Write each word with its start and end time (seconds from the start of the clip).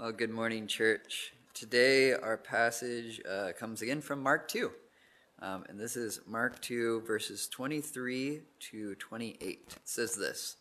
Well, 0.00 0.12
good 0.12 0.30
morning, 0.30 0.66
church. 0.66 1.34
Today, 1.52 2.14
our 2.14 2.38
passage 2.38 3.20
uh, 3.30 3.48
comes 3.52 3.82
again 3.82 4.00
from 4.00 4.22
Mark 4.22 4.48
2. 4.48 4.70
Um, 5.42 5.64
and 5.68 5.78
this 5.78 5.94
is 5.94 6.22
Mark 6.26 6.62
2, 6.62 7.02
verses 7.02 7.46
23 7.48 8.40
to 8.70 8.94
28. 8.94 9.38
It 9.42 9.76
says 9.84 10.14
this 10.14 10.56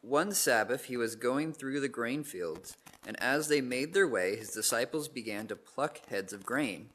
One 0.00 0.32
Sabbath, 0.32 0.86
he 0.86 0.96
was 0.96 1.14
going 1.14 1.52
through 1.52 1.78
the 1.78 1.88
grain 1.88 2.24
fields, 2.24 2.76
and 3.06 3.16
as 3.22 3.46
they 3.46 3.60
made 3.60 3.94
their 3.94 4.08
way, 4.08 4.34
his 4.34 4.50
disciples 4.50 5.06
began 5.06 5.46
to 5.46 5.54
pluck 5.54 6.00
heads 6.08 6.32
of 6.32 6.44
grain. 6.44 6.88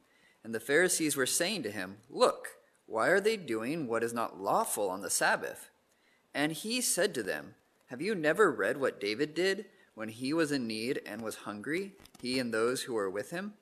And 0.44 0.54
the 0.54 0.60
Pharisees 0.60 1.16
were 1.16 1.26
saying 1.26 1.64
to 1.64 1.72
him, 1.72 2.00
Look, 2.10 2.58
why 2.88 3.08
are 3.08 3.22
they 3.22 3.38
doing 3.38 3.88
what 3.88 4.04
is 4.04 4.14
not 4.14 4.38
lawful 4.38 4.90
on 4.90 5.00
the 5.00 5.10
Sabbath? 5.10 5.70
And 6.34 6.52
he 6.52 6.82
said 6.82 7.14
to 7.14 7.24
them, 7.24 7.56
Have 7.86 8.02
you 8.02 8.16
never 8.16 8.52
read 8.52 8.82
what 8.82 9.00
David 9.00 9.34
did 9.34 9.68
when 9.98 10.10
he 10.10 10.32
was 10.32 10.52
in 10.52 10.68
need 10.68 11.02
and 11.08 11.24
was 11.24 11.38
hungry, 11.38 11.94
he 12.22 12.38
and 12.38 12.54
those 12.54 12.84
who 12.84 12.94
were 12.94 13.10
with 13.10 13.32
him? 13.32 13.54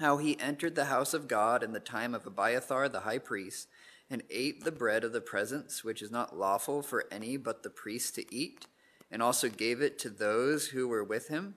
How 0.00 0.16
he 0.16 0.36
entered 0.40 0.74
the 0.74 0.86
house 0.86 1.14
of 1.14 1.28
God 1.28 1.62
in 1.62 1.72
the 1.72 1.78
time 1.78 2.16
of 2.16 2.26
Abiathar 2.26 2.88
the 2.88 3.02
high 3.02 3.18
priest, 3.18 3.68
and 4.10 4.24
ate 4.28 4.64
the 4.64 4.72
bread 4.72 5.04
of 5.04 5.12
the 5.12 5.20
presence, 5.20 5.84
which 5.84 6.02
is 6.02 6.10
not 6.10 6.36
lawful 6.36 6.82
for 6.82 7.04
any 7.12 7.36
but 7.36 7.62
the 7.62 7.70
priest 7.70 8.16
to 8.16 8.34
eat, 8.34 8.66
and 9.08 9.22
also 9.22 9.48
gave 9.48 9.80
it 9.80 10.00
to 10.00 10.10
those 10.10 10.70
who 10.70 10.88
were 10.88 11.04
with 11.04 11.28
him? 11.28 11.54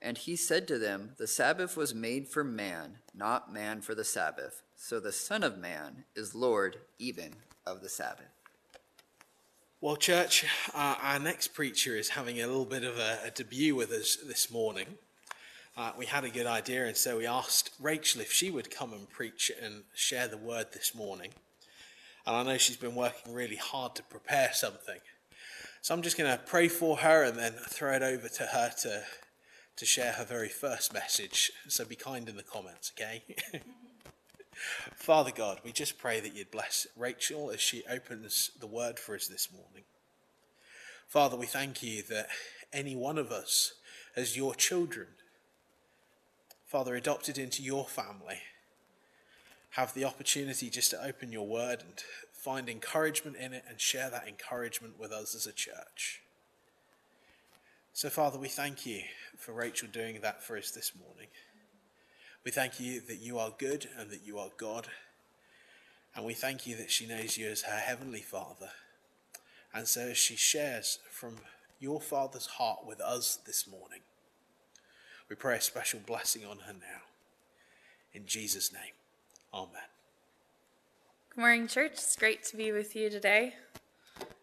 And 0.00 0.16
he 0.16 0.34
said 0.34 0.66
to 0.68 0.78
them, 0.78 1.10
The 1.18 1.26
Sabbath 1.26 1.76
was 1.76 1.94
made 1.94 2.28
for 2.28 2.42
man, 2.42 3.00
not 3.14 3.52
man 3.52 3.82
for 3.82 3.94
the 3.94 4.02
Sabbath. 4.02 4.62
So 4.76 4.98
the 4.98 5.12
Son 5.12 5.42
of 5.42 5.58
Man 5.58 6.04
is 6.14 6.34
Lord 6.34 6.78
even 6.98 7.34
of 7.66 7.82
the 7.82 7.90
Sabbath. 7.90 8.35
Well, 9.82 9.96
church, 9.96 10.46
uh, 10.72 10.94
our 11.02 11.18
next 11.18 11.48
preacher 11.48 11.94
is 11.94 12.08
having 12.08 12.40
a 12.40 12.46
little 12.46 12.64
bit 12.64 12.82
of 12.82 12.96
a, 12.96 13.18
a 13.26 13.30
debut 13.30 13.74
with 13.74 13.90
us 13.90 14.16
this 14.16 14.50
morning. 14.50 14.86
Uh, 15.76 15.92
we 15.98 16.06
had 16.06 16.24
a 16.24 16.30
good 16.30 16.46
idea, 16.46 16.86
and 16.86 16.96
so 16.96 17.18
we 17.18 17.26
asked 17.26 17.72
Rachel 17.78 18.22
if 18.22 18.32
she 18.32 18.50
would 18.50 18.70
come 18.70 18.94
and 18.94 19.10
preach 19.10 19.52
and 19.62 19.82
share 19.94 20.28
the 20.28 20.38
word 20.38 20.68
this 20.72 20.94
morning. 20.94 21.32
And 22.26 22.34
I 22.34 22.42
know 22.42 22.56
she's 22.56 22.78
been 22.78 22.94
working 22.94 23.34
really 23.34 23.56
hard 23.56 23.94
to 23.96 24.02
prepare 24.04 24.48
something. 24.54 24.98
So 25.82 25.94
I'm 25.94 26.00
just 26.00 26.16
going 26.16 26.32
to 26.32 26.42
pray 26.42 26.68
for 26.68 26.96
her 26.96 27.24
and 27.24 27.36
then 27.38 27.52
throw 27.68 27.92
it 27.92 28.02
over 28.02 28.28
to 28.28 28.44
her 28.44 28.72
to, 28.78 29.02
to 29.76 29.84
share 29.84 30.12
her 30.12 30.24
very 30.24 30.48
first 30.48 30.94
message. 30.94 31.52
So 31.68 31.84
be 31.84 31.96
kind 31.96 32.30
in 32.30 32.36
the 32.38 32.42
comments, 32.42 32.92
okay? 32.98 33.24
Father 34.94 35.30
God, 35.34 35.60
we 35.64 35.72
just 35.72 35.98
pray 35.98 36.20
that 36.20 36.34
you'd 36.34 36.50
bless 36.50 36.86
Rachel 36.96 37.50
as 37.50 37.60
she 37.60 37.82
opens 37.90 38.50
the 38.58 38.66
word 38.66 38.98
for 38.98 39.14
us 39.14 39.26
this 39.26 39.48
morning. 39.52 39.84
Father, 41.08 41.36
we 41.36 41.46
thank 41.46 41.82
you 41.82 42.02
that 42.10 42.28
any 42.72 42.96
one 42.96 43.18
of 43.18 43.30
us, 43.30 43.74
as 44.16 44.36
your 44.36 44.54
children, 44.54 45.08
Father, 46.66 46.94
adopted 46.94 47.38
into 47.38 47.62
your 47.62 47.86
family, 47.86 48.40
have 49.70 49.94
the 49.94 50.04
opportunity 50.04 50.70
just 50.70 50.90
to 50.90 51.04
open 51.04 51.30
your 51.30 51.46
word 51.46 51.82
and 51.82 52.02
find 52.32 52.68
encouragement 52.68 53.36
in 53.36 53.52
it 53.52 53.64
and 53.68 53.80
share 53.80 54.10
that 54.10 54.26
encouragement 54.26 54.98
with 54.98 55.12
us 55.12 55.34
as 55.34 55.46
a 55.46 55.52
church. 55.52 56.22
So, 57.92 58.08
Father, 58.10 58.38
we 58.38 58.48
thank 58.48 58.84
you 58.84 59.02
for 59.38 59.52
Rachel 59.52 59.88
doing 59.90 60.20
that 60.22 60.42
for 60.42 60.56
us 60.56 60.70
this 60.70 60.92
morning. 60.94 61.28
We 62.46 62.52
thank 62.52 62.78
you 62.78 63.00
that 63.08 63.18
you 63.18 63.40
are 63.40 63.50
good 63.58 63.88
and 63.98 64.08
that 64.10 64.24
you 64.24 64.38
are 64.38 64.50
God. 64.56 64.86
And 66.14 66.24
we 66.24 66.32
thank 66.32 66.64
you 66.64 66.76
that 66.76 66.92
she 66.92 67.04
knows 67.04 67.36
you 67.36 67.48
as 67.48 67.62
her 67.62 67.78
heavenly 67.78 68.20
Father. 68.20 68.70
And 69.74 69.88
so 69.88 70.02
as 70.02 70.16
she 70.16 70.36
shares 70.36 71.00
from 71.10 71.38
your 71.80 72.00
Father's 72.00 72.46
heart 72.46 72.86
with 72.86 73.00
us 73.00 73.34
this 73.44 73.66
morning, 73.66 73.98
we 75.28 75.34
pray 75.34 75.56
a 75.56 75.60
special 75.60 75.98
blessing 76.06 76.46
on 76.46 76.58
her 76.58 76.72
now. 76.72 77.02
In 78.12 78.26
Jesus' 78.26 78.72
name, 78.72 78.94
Amen. 79.52 79.82
Good 81.30 81.40
morning, 81.40 81.66
church. 81.66 81.94
It's 81.94 82.14
great 82.14 82.44
to 82.44 82.56
be 82.56 82.70
with 82.70 82.94
you 82.94 83.10
today. 83.10 83.56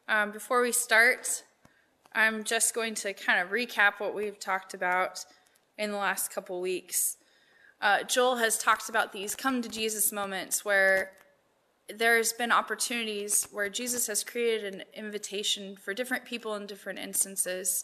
Um, 0.09 0.31
before 0.31 0.61
we 0.61 0.73
start, 0.73 1.43
I'm 2.13 2.43
just 2.43 2.75
going 2.75 2.95
to 2.95 3.13
kind 3.13 3.39
of 3.39 3.51
recap 3.51 4.01
what 4.01 4.13
we've 4.13 4.41
talked 4.41 4.73
about 4.73 5.23
in 5.77 5.89
the 5.91 5.97
last 5.97 6.33
couple 6.33 6.59
weeks 6.59 7.15
uh, 7.83 8.01
Joel 8.03 8.37
has 8.37 8.57
talked 8.57 8.87
about 8.87 9.11
these 9.11 9.35
come 9.35 9.61
to 9.61 9.67
Jesus 9.67 10.13
moments 10.13 10.63
where 10.63 11.11
there's 11.93 12.31
been 12.31 12.51
opportunities 12.51 13.45
where 13.51 13.67
Jesus 13.67 14.07
has 14.07 14.23
created 14.23 14.73
an 14.73 14.83
invitation 14.93 15.75
for 15.75 15.93
different 15.93 16.23
people 16.23 16.55
in 16.55 16.65
different 16.65 16.97
instances, 16.97 17.83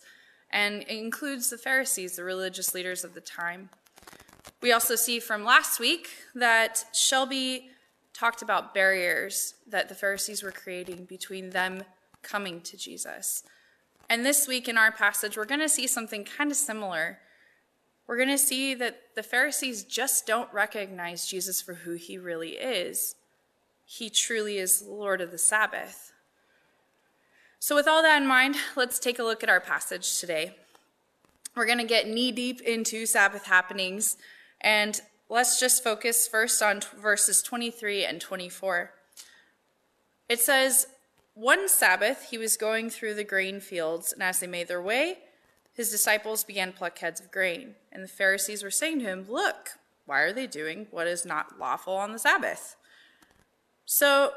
and 0.52 0.84
it 0.84 0.98
includes 0.98 1.50
the 1.50 1.58
Pharisees, 1.58 2.16
the 2.16 2.24
religious 2.24 2.74
leaders 2.74 3.04
of 3.04 3.14
the 3.14 3.20
time. 3.20 3.70
We 4.62 4.72
also 4.72 4.96
see 4.96 5.20
from 5.20 5.44
last 5.44 5.82
week 5.82 6.08
that 6.34 6.86
Shelby 6.94 7.70
talked 8.14 8.42
about 8.42 8.74
barriers 8.74 9.56
that 9.68 9.90
the 9.90 9.96
Pharisees 9.96 10.44
were 10.44 10.52
creating 10.52 11.06
between 11.06 11.50
them 11.50 11.84
coming 12.22 12.62
to 12.62 12.78
Jesus. 12.78 13.44
And 14.10 14.26
this 14.26 14.48
week 14.48 14.70
in 14.70 14.78
our 14.78 14.94
passage, 14.94 15.36
we're 15.36 15.44
going 15.44 15.60
to 15.60 15.70
see 15.70 15.88
something 15.88 16.24
kind 16.24 16.52
of 16.52 16.58
similar 16.58 17.20
we're 18.10 18.18
going 18.18 18.28
to 18.30 18.40
see 18.40 18.74
that 18.74 19.02
the 19.14 19.22
Pharisees 19.22 19.84
just 19.84 20.26
don't 20.26 20.52
recognize 20.52 21.28
Jesus 21.28 21.62
for 21.62 21.76
who 21.76 21.94
he 21.94 22.18
really 22.18 22.54
is. 22.54 23.14
He 23.86 24.10
truly 24.10 24.58
is 24.58 24.82
Lord 24.82 25.22
of 25.22 25.30
the 25.30 25.38
Sabbath. 25.38 26.12
So, 27.60 27.76
with 27.76 27.88
all 27.88 28.02
that 28.02 28.20
in 28.20 28.28
mind, 28.28 28.56
let's 28.76 28.98
take 28.98 29.20
a 29.20 29.24
look 29.24 29.44
at 29.44 29.50
our 29.50 29.60
passage 29.60 30.20
today. 30.20 30.56
We're 31.56 31.68
going 31.68 31.78
to 31.78 31.84
get 31.84 32.08
knee 32.08 32.32
deep 32.32 32.62
into 32.62 33.06
Sabbath 33.06 33.46
happenings, 33.46 34.18
and 34.60 35.00
let's 35.30 35.60
just 35.60 35.84
focus 35.84 36.28
first 36.28 36.64
on 36.64 36.82
verses 36.98 37.44
23 37.44 38.06
and 38.06 38.20
24. 38.20 38.90
It 40.28 40.40
says, 40.40 40.88
One 41.36 41.70
Sabbath 41.70 42.30
he 42.32 42.40
was 42.40 42.58
going 42.58 42.90
through 42.90 43.14
the 43.14 43.24
grain 43.24 43.60
fields, 43.60 44.12
and 44.12 44.24
as 44.24 44.40
they 44.40 44.48
made 44.48 44.68
their 44.68 44.82
way, 44.82 45.20
his 45.80 45.90
disciples 45.90 46.44
began 46.44 46.74
to 46.74 46.78
pluck 46.78 47.00
heads 47.00 47.22
of 47.22 47.32
grain. 47.32 47.76
And 47.90 48.04
the 48.04 48.10
Pharisees 48.10 48.64
were 48.64 48.70
saying 48.70 49.00
to 49.00 49.06
him, 49.06 49.26
Look, 49.30 49.70
why 50.06 50.20
are 50.20 50.34
they 50.34 50.46
doing 50.46 50.88
what 50.92 51.08
is 51.08 51.26
not 51.26 51.58
lawful 51.58 51.94
on 51.94 52.12
the 52.12 52.20
Sabbath? 52.20 52.76
So, 53.86 54.34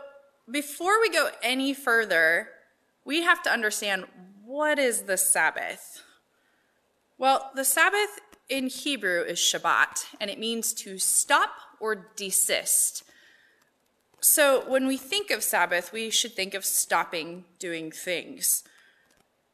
before 0.49 1.01
we 1.01 1.11
go 1.11 1.31
any 1.43 1.75
further, 1.75 2.51
we 3.05 3.23
have 3.23 3.43
to 3.43 3.51
understand 3.51 4.05
what 4.45 4.79
is 4.79 5.03
the 5.03 5.17
Sabbath? 5.17 6.05
Well, 7.19 7.51
the 7.57 7.65
Sabbath 7.65 8.21
in 8.49 8.69
Hebrew 8.69 9.23
is 9.23 9.41
Shabbat, 9.41 10.15
and 10.21 10.31
it 10.31 10.39
means 10.39 10.73
to 10.75 10.97
stop 10.97 11.51
or 11.81 12.07
desist. 12.15 13.03
So, 14.21 14.63
when 14.71 14.87
we 14.87 14.97
think 14.97 15.33
of 15.33 15.43
Sabbath, 15.43 15.93
we 15.93 16.09
should 16.11 16.35
think 16.35 16.55
of 16.55 16.65
stopping 16.65 17.47
doing 17.59 17.91
things. 17.91 18.63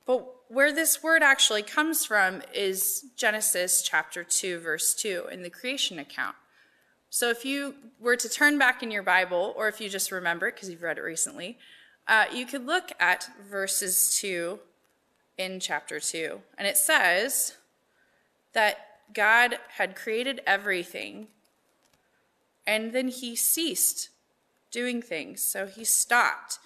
But 0.05 0.35
where 0.49 0.73
this 0.73 1.03
word 1.03 1.23
actually 1.23 1.63
comes 1.63 2.05
from 2.05 2.43
is 2.55 3.05
Genesis 3.17 3.83
chapter 3.83 4.25
2, 4.25 4.61
verse 4.61 4.95
2, 4.95 5.27
in 5.31 5.43
the 5.43 5.51
creation 5.51 5.99
account. 5.99 6.37
So 7.11 7.31
if 7.31 7.45
you 7.45 7.75
were 8.01 8.17
to 8.17 8.29
turn 8.29 8.59
back 8.59 8.83
in 8.83 8.91
your 8.91 9.03
Bible, 9.03 9.55
or 9.57 9.69
if 9.69 9.81
you 9.81 9.89
just 9.89 10.13
remember 10.13 10.49
it 10.49 10.55
because 10.55 10.71
you've 10.71 10.83
read 10.83 10.99
it 10.99 11.03
recently, 11.03 11.59
uh, 12.07 12.25
you 12.33 12.47
could 12.47 12.67
look 12.67 12.93
at 12.99 13.29
verses 13.49 14.19
2 14.21 14.59
in 15.37 15.61
chapter 15.61 16.01
2. 16.01 16.41
And 16.57 16.67
it 16.67 16.77
says 16.77 17.57
that 18.53 18.79
God 19.15 19.59
had 19.77 19.97
created 19.97 20.41
everything, 20.47 21.29
and 22.67 22.93
then 22.93 23.09
he 23.09 23.37
ceased 23.37 24.11
doing 24.71 25.01
things. 25.01 25.43
So 25.43 25.67
he 25.67 25.85
stopped. 25.85 26.59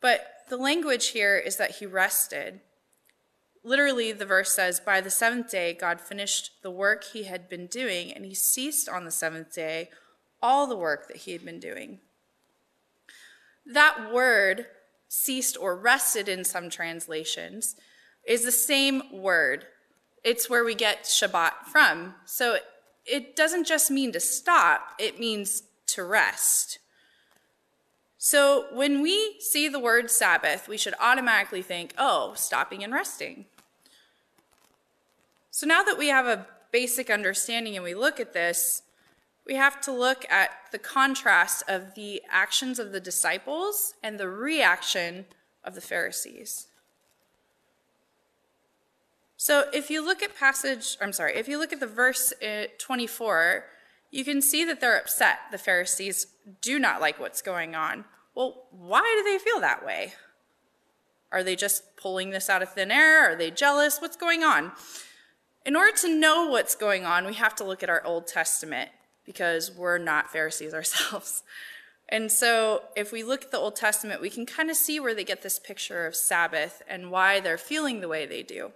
But 0.00 0.44
the 0.48 0.56
language 0.56 1.08
here 1.08 1.36
is 1.36 1.56
that 1.56 1.76
he 1.76 1.86
rested. 1.86 2.60
Literally, 3.62 4.12
the 4.12 4.24
verse 4.24 4.52
says, 4.52 4.80
By 4.80 5.00
the 5.00 5.10
seventh 5.10 5.50
day, 5.50 5.74
God 5.74 6.00
finished 6.00 6.62
the 6.62 6.70
work 6.70 7.04
he 7.04 7.24
had 7.24 7.48
been 7.48 7.66
doing, 7.66 8.12
and 8.12 8.24
he 8.24 8.34
ceased 8.34 8.88
on 8.88 9.04
the 9.04 9.10
seventh 9.10 9.54
day 9.54 9.90
all 10.42 10.66
the 10.66 10.76
work 10.76 11.08
that 11.08 11.18
he 11.18 11.32
had 11.32 11.44
been 11.44 11.60
doing. 11.60 12.00
That 13.66 14.12
word, 14.12 14.66
ceased 15.08 15.56
or 15.60 15.76
rested 15.76 16.28
in 16.28 16.44
some 16.44 16.70
translations, 16.70 17.76
is 18.26 18.44
the 18.44 18.52
same 18.52 19.02
word. 19.12 19.66
It's 20.24 20.48
where 20.48 20.64
we 20.64 20.74
get 20.74 21.04
Shabbat 21.04 21.66
from. 21.70 22.14
So 22.24 22.58
it 23.04 23.36
doesn't 23.36 23.66
just 23.66 23.90
mean 23.90 24.12
to 24.12 24.20
stop, 24.20 24.94
it 24.98 25.20
means 25.20 25.64
to 25.88 26.04
rest. 26.04 26.78
So 28.22 28.66
when 28.70 29.00
we 29.00 29.40
see 29.40 29.66
the 29.66 29.78
word 29.78 30.10
Sabbath, 30.10 30.68
we 30.68 30.76
should 30.76 30.92
automatically 31.00 31.62
think, 31.62 31.94
oh, 31.96 32.34
stopping 32.36 32.84
and 32.84 32.92
resting. 32.92 33.46
So 35.50 35.66
now 35.66 35.82
that 35.82 35.96
we 35.96 36.08
have 36.08 36.26
a 36.26 36.46
basic 36.70 37.08
understanding 37.08 37.76
and 37.76 37.82
we 37.82 37.94
look 37.94 38.20
at 38.20 38.34
this, 38.34 38.82
we 39.46 39.54
have 39.54 39.80
to 39.80 39.90
look 39.90 40.30
at 40.30 40.50
the 40.70 40.78
contrast 40.78 41.62
of 41.66 41.94
the 41.94 42.20
actions 42.30 42.78
of 42.78 42.92
the 42.92 43.00
disciples 43.00 43.94
and 44.02 44.20
the 44.20 44.28
reaction 44.28 45.24
of 45.64 45.74
the 45.74 45.80
Pharisees. 45.80 46.66
So 49.38 49.64
if 49.72 49.88
you 49.88 50.04
look 50.04 50.22
at 50.22 50.36
passage, 50.36 50.98
I'm 51.00 51.14
sorry, 51.14 51.38
if 51.38 51.48
you 51.48 51.58
look 51.58 51.72
at 51.72 51.80
the 51.80 51.86
verse 51.86 52.34
uh, 52.42 52.64
24, 52.76 53.64
you 54.10 54.24
can 54.24 54.42
see 54.42 54.64
that 54.64 54.80
they're 54.80 54.98
upset. 54.98 55.38
The 55.52 55.58
Pharisees 55.58 56.26
do 56.60 56.78
not 56.78 57.00
like 57.00 57.20
what's 57.20 57.42
going 57.42 57.74
on. 57.74 58.04
Well, 58.34 58.64
why 58.70 59.02
do 59.18 59.30
they 59.30 59.38
feel 59.38 59.60
that 59.60 59.84
way? 59.84 60.14
Are 61.32 61.44
they 61.44 61.56
just 61.56 61.96
pulling 61.96 62.30
this 62.30 62.50
out 62.50 62.62
of 62.62 62.72
thin 62.72 62.90
air? 62.90 63.32
Are 63.32 63.36
they 63.36 63.50
jealous? 63.50 64.00
What's 64.00 64.16
going 64.16 64.42
on? 64.42 64.72
In 65.64 65.76
order 65.76 65.96
to 65.98 66.14
know 66.14 66.46
what's 66.46 66.74
going 66.74 67.04
on, 67.04 67.26
we 67.26 67.34
have 67.34 67.54
to 67.56 67.64
look 67.64 67.82
at 67.82 67.90
our 67.90 68.04
Old 68.04 68.26
Testament 68.26 68.90
because 69.24 69.70
we're 69.70 69.98
not 69.98 70.32
Pharisees 70.32 70.74
ourselves. 70.74 71.42
And 72.08 72.32
so, 72.32 72.82
if 72.96 73.12
we 73.12 73.22
look 73.22 73.44
at 73.44 73.52
the 73.52 73.58
Old 73.58 73.76
Testament, 73.76 74.20
we 74.20 74.30
can 74.30 74.44
kind 74.44 74.68
of 74.68 74.76
see 74.76 74.98
where 74.98 75.14
they 75.14 75.22
get 75.22 75.42
this 75.42 75.60
picture 75.60 76.06
of 76.06 76.16
Sabbath 76.16 76.82
and 76.88 77.12
why 77.12 77.38
they're 77.38 77.56
feeling 77.56 78.00
the 78.00 78.08
way 78.08 78.26
they 78.26 78.42
do. 78.42 78.72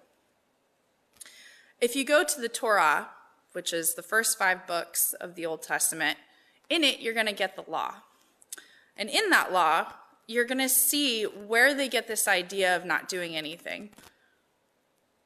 If 1.81 1.97
you 1.97 2.05
go 2.05 2.23
to 2.23 2.41
the 2.41 2.49
Torah, 2.49 3.09
which 3.55 3.73
is 3.73 3.95
the 3.95 4.03
first 4.03 4.39
five 4.39 4.67
books 4.67 5.15
of 5.21 5.35
the 5.35 5.47
Old 5.47 5.63
Testament, 5.63 6.19
in 6.69 6.85
it 6.85 7.01
you're 7.01 7.15
going 7.15 7.27
to 7.27 7.33
get 7.33 7.57
the 7.57 7.71
law. 7.71 7.95
And 8.97 9.09
in 9.09 9.31
that 9.31 9.53
law, 9.53 9.93
you're 10.27 10.45
going 10.45 10.59
to 10.59 10.69
see 10.69 11.25
where 11.25 11.75
they 11.75 11.89
get 11.89 12.09
this 12.09 12.27
idea 12.27 12.75
of 12.77 12.85
not 12.85 13.09
doing 13.09 13.37
anything. 13.37 13.91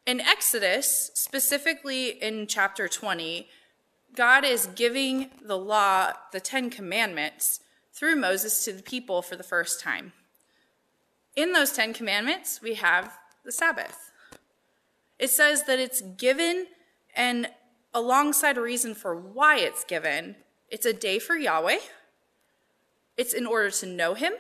In 0.07 0.21
Exodus, 0.21 1.11
specifically 1.15 2.09
in 2.09 2.47
chapter 2.47 2.89
20, 2.89 3.49
God 4.15 4.45
is 4.45 4.67
giving 4.75 5.31
the 5.43 5.59
law, 5.59 6.13
the 6.33 6.41
Ten 6.41 6.71
Commandments, 6.71 7.61
through 7.93 8.17
Moses 8.17 8.65
to 8.65 8.73
the 8.73 8.83
people 8.83 9.23
for 9.23 9.37
the 9.37 9.43
first 9.43 9.81
time. 9.81 10.13
In 11.37 11.53
those 11.53 11.73
Ten 11.73 11.93
Commandments, 11.93 12.61
we 12.63 12.75
have 12.75 13.19
the 13.45 13.53
Sabbath. 13.53 14.11
It 15.19 15.31
says 15.31 15.65
that 15.65 15.79
it's 15.79 16.01
given, 16.01 16.67
and 17.15 17.49
alongside 17.95 18.57
a 18.57 18.63
reason 18.63 18.95
for 18.95 19.15
why 19.15 19.59
it's 19.59 19.85
given, 19.85 20.37
it's 20.69 20.87
a 20.87 20.93
day 20.93 21.19
for 21.19 21.37
Yahweh, 21.37 21.79
it's 23.17 23.33
in 23.33 23.47
order 23.47 23.71
to 23.71 23.87
know 23.87 24.15
Him, 24.15 24.35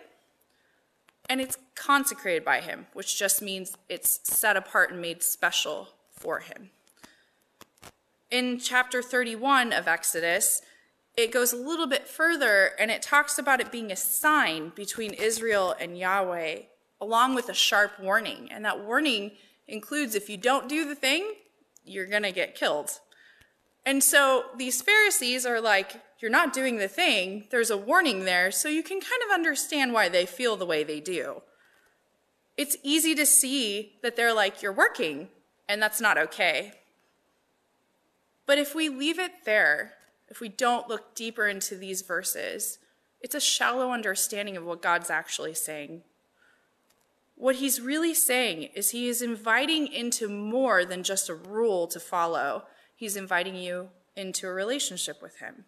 and 1.29 1.41
it's 1.41 1.59
consecrated 1.75 2.45
by 2.45 2.61
Him, 2.61 2.87
which 2.93 3.19
just 3.19 3.43
means 3.43 3.77
it's 3.89 4.21
set 4.23 4.57
apart 4.57 4.91
and 4.93 5.01
made 5.01 5.23
special 5.23 5.89
for 6.11 6.41
Him. 6.41 6.71
In 8.31 8.59
chapter 8.59 9.03
31 9.03 9.73
of 9.73 9.89
Exodus, 9.89 10.61
it 11.17 11.33
goes 11.33 11.53
a 11.53 11.57
little 11.57 11.89
bit 11.89 12.07
further 12.07 12.73
and 12.79 12.91
it 12.91 13.03
talks 13.03 13.39
about 13.39 13.61
it 13.61 13.73
being 13.73 13.91
a 13.91 13.97
sign 13.97 14.71
between 14.77 15.15
Israel 15.15 15.75
and 15.81 15.99
Yahweh, 15.99 16.61
along 17.01 17.35
with 17.35 17.49
a 17.49 17.55
sharp 17.55 17.99
warning. 17.99 18.49
And 18.53 18.65
that 18.65 18.85
warning 18.85 19.33
includes 19.67 20.15
if 20.15 20.31
you 20.31 20.37
don't 20.37 20.69
do 20.69 20.87
the 20.87 20.95
thing, 20.95 21.35
you're 21.85 22.07
going 22.07 22.23
to 22.23 22.33
get 22.33 22.55
killed. 22.55 23.01
And 23.85 24.03
so 24.05 24.47
these 24.57 24.83
Pharisees 24.83 25.47
are 25.47 25.61
like, 25.61 26.03
you're 26.21 26.31
not 26.31 26.53
doing 26.53 26.79
the 26.79 26.89
thing. 26.89 27.47
There's 27.51 27.71
a 27.71 27.77
warning 27.77 28.25
there. 28.25 28.51
So 28.51 28.69
you 28.69 28.83
can 28.83 29.01
kind 29.01 29.23
of 29.25 29.33
understand 29.33 29.93
why 29.93 30.09
they 30.09 30.27
feel 30.27 30.57
the 30.57 30.67
way 30.67 30.85
they 30.85 31.01
do. 31.01 31.43
It's 32.57 32.77
easy 32.83 33.15
to 33.15 33.25
see 33.25 33.93
that 34.03 34.17
they're 34.17 34.35
like, 34.35 34.63
you're 34.63 34.73
working, 34.73 35.29
and 35.69 35.81
that's 35.81 36.01
not 36.01 36.19
okay. 36.19 36.73
But 38.47 38.59
if 38.59 38.75
we 38.75 38.89
leave 38.89 39.19
it 39.19 39.45
there, 39.45 39.93
if 40.29 40.41
we 40.41 40.49
don't 40.49 40.89
look 40.89 41.15
deeper 41.15 41.47
into 41.47 41.77
these 41.77 42.03
verses, 42.03 42.79
it's 43.21 43.35
a 43.35 43.41
shallow 43.41 43.93
understanding 43.93 44.57
of 44.57 44.65
what 44.65 44.83
God's 44.83 45.11
actually 45.11 45.55
saying. 45.55 46.03
What 47.37 47.57
he's 47.57 47.81
really 47.81 48.15
saying 48.15 48.71
is 48.75 48.91
he 48.91 49.09
is 49.09 49.23
inviting 49.23 49.87
into 49.87 50.29
more 50.29 50.85
than 50.85 51.05
just 51.05 51.29
a 51.29 51.35
rule 51.35 51.87
to 51.87 52.01
follow. 52.01 52.65
He's 52.99 53.15
inviting 53.15 53.55
you 53.55 53.91
into 54.17 54.49
a 54.49 54.53
relationship 54.53 55.23
with 55.23 55.39
him. 55.39 55.67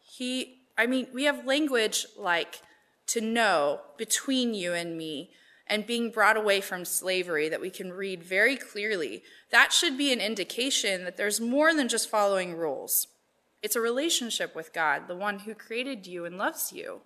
He, 0.00 0.60
I 0.78 0.86
mean, 0.86 1.08
we 1.12 1.24
have 1.24 1.44
language 1.44 2.06
like 2.16 2.62
to 3.08 3.20
know 3.20 3.80
between 3.98 4.54
you 4.54 4.72
and 4.72 4.96
me 4.96 5.30
and 5.66 5.84
being 5.84 6.12
brought 6.12 6.36
away 6.36 6.60
from 6.60 6.84
slavery 6.84 7.48
that 7.48 7.60
we 7.60 7.70
can 7.70 7.92
read 7.92 8.22
very 8.22 8.56
clearly. 8.56 9.24
That 9.50 9.72
should 9.72 9.98
be 9.98 10.12
an 10.12 10.20
indication 10.20 11.02
that 11.02 11.16
there's 11.16 11.40
more 11.40 11.74
than 11.74 11.88
just 11.88 12.08
following 12.08 12.54
rules. 12.56 13.08
It's 13.64 13.74
a 13.74 13.80
relationship 13.80 14.54
with 14.54 14.72
God, 14.72 15.08
the 15.08 15.16
one 15.16 15.40
who 15.40 15.54
created 15.54 16.06
you 16.06 16.24
and 16.24 16.38
loves 16.38 16.72
you. 16.72 17.00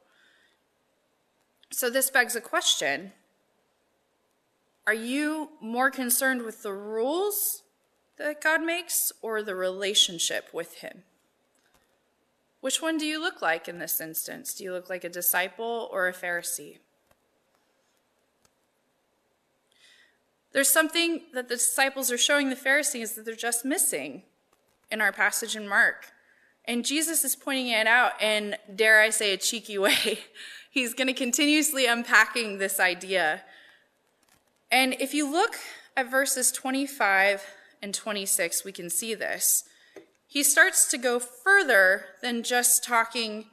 So 1.70 1.88
this 1.88 2.10
begs 2.10 2.36
a 2.36 2.42
question 2.42 3.12
Are 4.86 4.92
you 4.92 5.52
more 5.62 5.90
concerned 5.90 6.42
with 6.42 6.62
the 6.62 6.74
rules 6.74 7.62
that 8.18 8.40
God 8.40 8.62
makes 8.62 9.12
or 9.22 9.42
the 9.42 9.54
relationship 9.54 10.48
with 10.52 10.76
Him? 10.76 11.02
Which 12.60 12.80
one 12.80 12.96
do 12.96 13.04
you 13.04 13.20
look 13.20 13.42
like 13.42 13.68
in 13.68 13.78
this 13.78 14.00
instance? 14.00 14.54
Do 14.54 14.64
you 14.64 14.72
look 14.72 14.88
like 14.88 15.04
a 15.04 15.08
disciple 15.08 15.88
or 15.92 16.08
a 16.08 16.14
Pharisee? 16.14 16.78
There's 20.52 20.70
something 20.70 21.22
that 21.34 21.48
the 21.48 21.56
disciples 21.56 22.12
are 22.12 22.16
showing 22.16 22.48
the 22.48 22.56
Pharisees 22.56 23.16
that 23.16 23.24
they're 23.24 23.34
just 23.34 23.64
missing 23.64 24.22
in 24.90 25.00
our 25.00 25.12
passage 25.12 25.56
in 25.56 25.68
Mark. 25.68 26.12
And 26.64 26.84
Jesus 26.84 27.24
is 27.24 27.36
pointing 27.36 27.68
it 27.68 27.86
out 27.86 28.22
in, 28.22 28.56
dare 28.74 29.00
I 29.00 29.10
say, 29.10 29.32
a 29.32 29.36
cheeky 29.36 29.76
way. 29.86 30.20
He's 30.70 30.94
going 30.94 31.08
to 31.08 31.12
continuously 31.12 31.86
unpacking 31.86 32.58
this 32.58 32.80
idea. 32.80 33.42
And 34.70 34.96
if 35.00 35.12
you 35.12 35.30
look 35.30 35.56
at 35.96 36.10
verses 36.10 36.50
25 36.50 37.42
and 37.84 37.94
26, 37.94 38.64
we 38.64 38.72
can 38.72 38.88
see 38.88 39.14
this. 39.14 39.64
He 40.26 40.42
starts 40.42 40.90
to 40.90 40.96
go 40.96 41.20
further 41.20 42.06
than 42.22 42.42
just 42.42 42.82
talking 42.82 43.44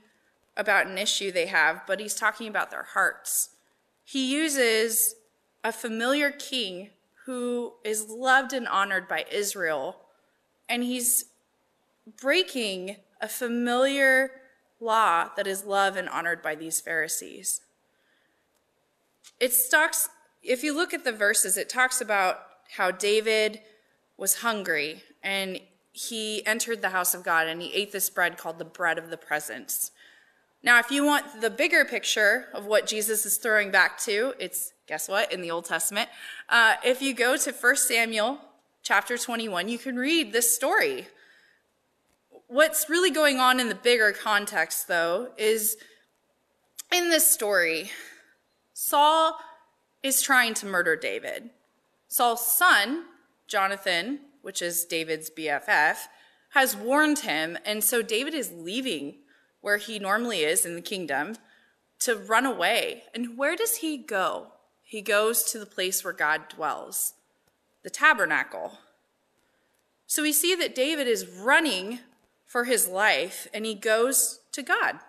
about 0.55 0.87
an 0.87 0.97
issue 0.97 1.31
they 1.31 1.47
have, 1.47 1.81
but 1.85 1.99
he's 1.99 2.15
talking 2.15 2.47
about 2.47 2.71
their 2.71 2.87
hearts. 2.93 3.49
He 4.05 4.33
uses 4.33 5.15
a 5.65 5.73
familiar 5.73 6.31
king 6.31 6.91
who 7.25 7.73
is 7.83 8.07
loved 8.09 8.53
and 8.53 8.67
honored 8.69 9.07
by 9.07 9.25
Israel, 9.29 9.97
and 10.69 10.81
he's 10.81 11.25
breaking 12.19 12.95
a 13.19 13.27
familiar 13.27 14.31
law 14.79 15.29
that 15.35 15.45
is 15.45 15.65
loved 15.65 15.97
and 15.97 16.07
honored 16.07 16.41
by 16.41 16.55
these 16.55 16.79
Pharisees. 16.79 17.59
It 19.41 19.53
talks, 19.69 20.07
if 20.41 20.63
you 20.63 20.73
look 20.73 20.93
at 20.93 21.03
the 21.03 21.11
verses, 21.11 21.57
it 21.57 21.67
talks 21.67 21.99
about 21.99 22.39
how 22.77 22.91
David 22.91 23.59
was 24.21 24.35
hungry 24.35 25.01
and 25.23 25.59
he 25.91 26.45
entered 26.45 26.83
the 26.83 26.89
house 26.89 27.15
of 27.15 27.23
God 27.23 27.47
and 27.47 27.59
he 27.59 27.73
ate 27.73 27.91
this 27.91 28.07
bread 28.07 28.37
called 28.37 28.59
the 28.59 28.63
bread 28.63 28.99
of 28.99 29.09
the 29.09 29.17
presence. 29.17 29.89
Now, 30.61 30.77
if 30.77 30.91
you 30.91 31.03
want 31.03 31.41
the 31.41 31.49
bigger 31.49 31.83
picture 31.83 32.45
of 32.53 32.67
what 32.67 32.85
Jesus 32.85 33.25
is 33.25 33.37
throwing 33.37 33.71
back 33.71 33.97
to, 34.01 34.35
it's 34.39 34.73
guess 34.85 35.09
what 35.09 35.33
in 35.33 35.41
the 35.41 35.49
Old 35.49 35.65
Testament. 35.65 36.07
Uh, 36.47 36.75
if 36.85 37.01
you 37.01 37.15
go 37.15 37.35
to 37.35 37.51
1 37.51 37.75
Samuel 37.77 38.37
chapter 38.83 39.17
21, 39.17 39.67
you 39.67 39.79
can 39.79 39.95
read 39.95 40.31
this 40.31 40.53
story. 40.53 41.07
What's 42.47 42.91
really 42.91 43.09
going 43.09 43.39
on 43.39 43.59
in 43.59 43.69
the 43.69 43.75
bigger 43.75 44.11
context, 44.11 44.87
though, 44.87 45.29
is 45.35 45.77
in 46.93 47.09
this 47.09 47.29
story, 47.29 47.89
Saul 48.73 49.39
is 50.03 50.21
trying 50.21 50.53
to 50.55 50.67
murder 50.67 50.95
David. 50.95 51.49
Saul's 52.07 52.45
son, 52.45 53.05
Jonathan, 53.51 54.21
which 54.41 54.61
is 54.61 54.85
David's 54.85 55.29
BFF, 55.29 55.97
has 56.51 56.73
warned 56.73 57.19
him, 57.19 57.57
and 57.65 57.83
so 57.83 58.01
David 58.01 58.33
is 58.33 58.49
leaving 58.53 59.15
where 59.59 59.75
he 59.75 59.99
normally 59.99 60.43
is 60.43 60.65
in 60.65 60.75
the 60.75 60.81
kingdom 60.81 61.35
to 61.99 62.15
run 62.15 62.45
away. 62.45 63.03
And 63.13 63.37
where 63.37 63.57
does 63.57 63.77
he 63.77 63.97
go? 63.97 64.53
He 64.81 65.01
goes 65.01 65.43
to 65.51 65.59
the 65.59 65.65
place 65.65 66.01
where 66.01 66.13
God 66.13 66.47
dwells, 66.47 67.13
the 67.83 67.89
tabernacle. 67.89 68.79
So 70.07 70.23
we 70.23 70.31
see 70.31 70.55
that 70.55 70.73
David 70.73 71.07
is 71.07 71.27
running 71.27 71.99
for 72.45 72.63
his 72.63 72.87
life 72.87 73.49
and 73.53 73.65
he 73.65 73.75
goes 73.75 74.39
to 74.53 74.63
God. 74.63 74.99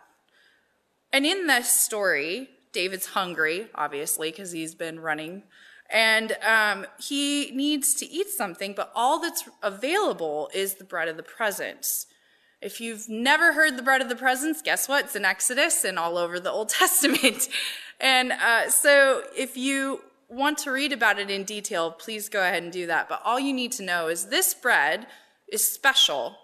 And 1.13 1.25
in 1.25 1.47
this 1.47 1.73
story, 1.73 2.51
David's 2.73 3.07
hungry, 3.07 3.69
obviously, 3.73 4.33
because 4.33 4.51
he's 4.51 4.75
been 4.75 4.99
running 4.99 5.45
and 5.93 6.39
um, 6.43 6.87
he 6.99 7.51
needs 7.53 7.93
to 7.97 8.11
eat 8.11 8.31
something, 8.31 8.73
but 8.73 8.91
all 8.97 9.21
that's 9.21 9.47
available 9.63 10.51
is 10.55 10.75
the 10.75 10.85
bread 10.85 11.07
of 11.07 11.19
the 11.19 11.23
presence. 11.23 12.07
If 12.63 12.81
you've 12.81 13.11
never 13.11 13.53
heard 13.53 13.77
the 13.77 13.83
bread 13.83 14.01
of 14.01 14.09
the 14.09 14.17
presence, 14.17 14.63
guess 14.63 14.89
what? 14.89 15.05
It's 15.05 15.17
in 15.17 15.27
Exodus 15.27 15.85
and 15.85 15.99
all 15.99 16.17
over 16.17 16.41
the 16.41 16.51
Old 16.51 16.69
Testament. 16.81 17.49
and 18.01 18.33
uh, 18.33 18.71
so 18.71 19.25
if 19.37 19.55
you 19.57 20.01
want 20.31 20.57
to 20.59 20.73
read 20.73 20.95
about 20.95 21.19
it 21.19 21.31
in 21.31 21.45
detail, 21.45 21.91
please 21.91 22.31
go 22.31 22.41
ahead 22.41 22.63
and 22.63 22.73
do 22.73 22.87
that. 22.87 23.11
But 23.11 23.21
all 23.23 23.39
you 23.39 23.53
need 23.53 23.73
to 23.73 23.83
know 23.83 24.09
is 24.09 24.27
this 24.27 24.55
bread 24.55 25.07
is 25.53 25.67
special 25.67 26.37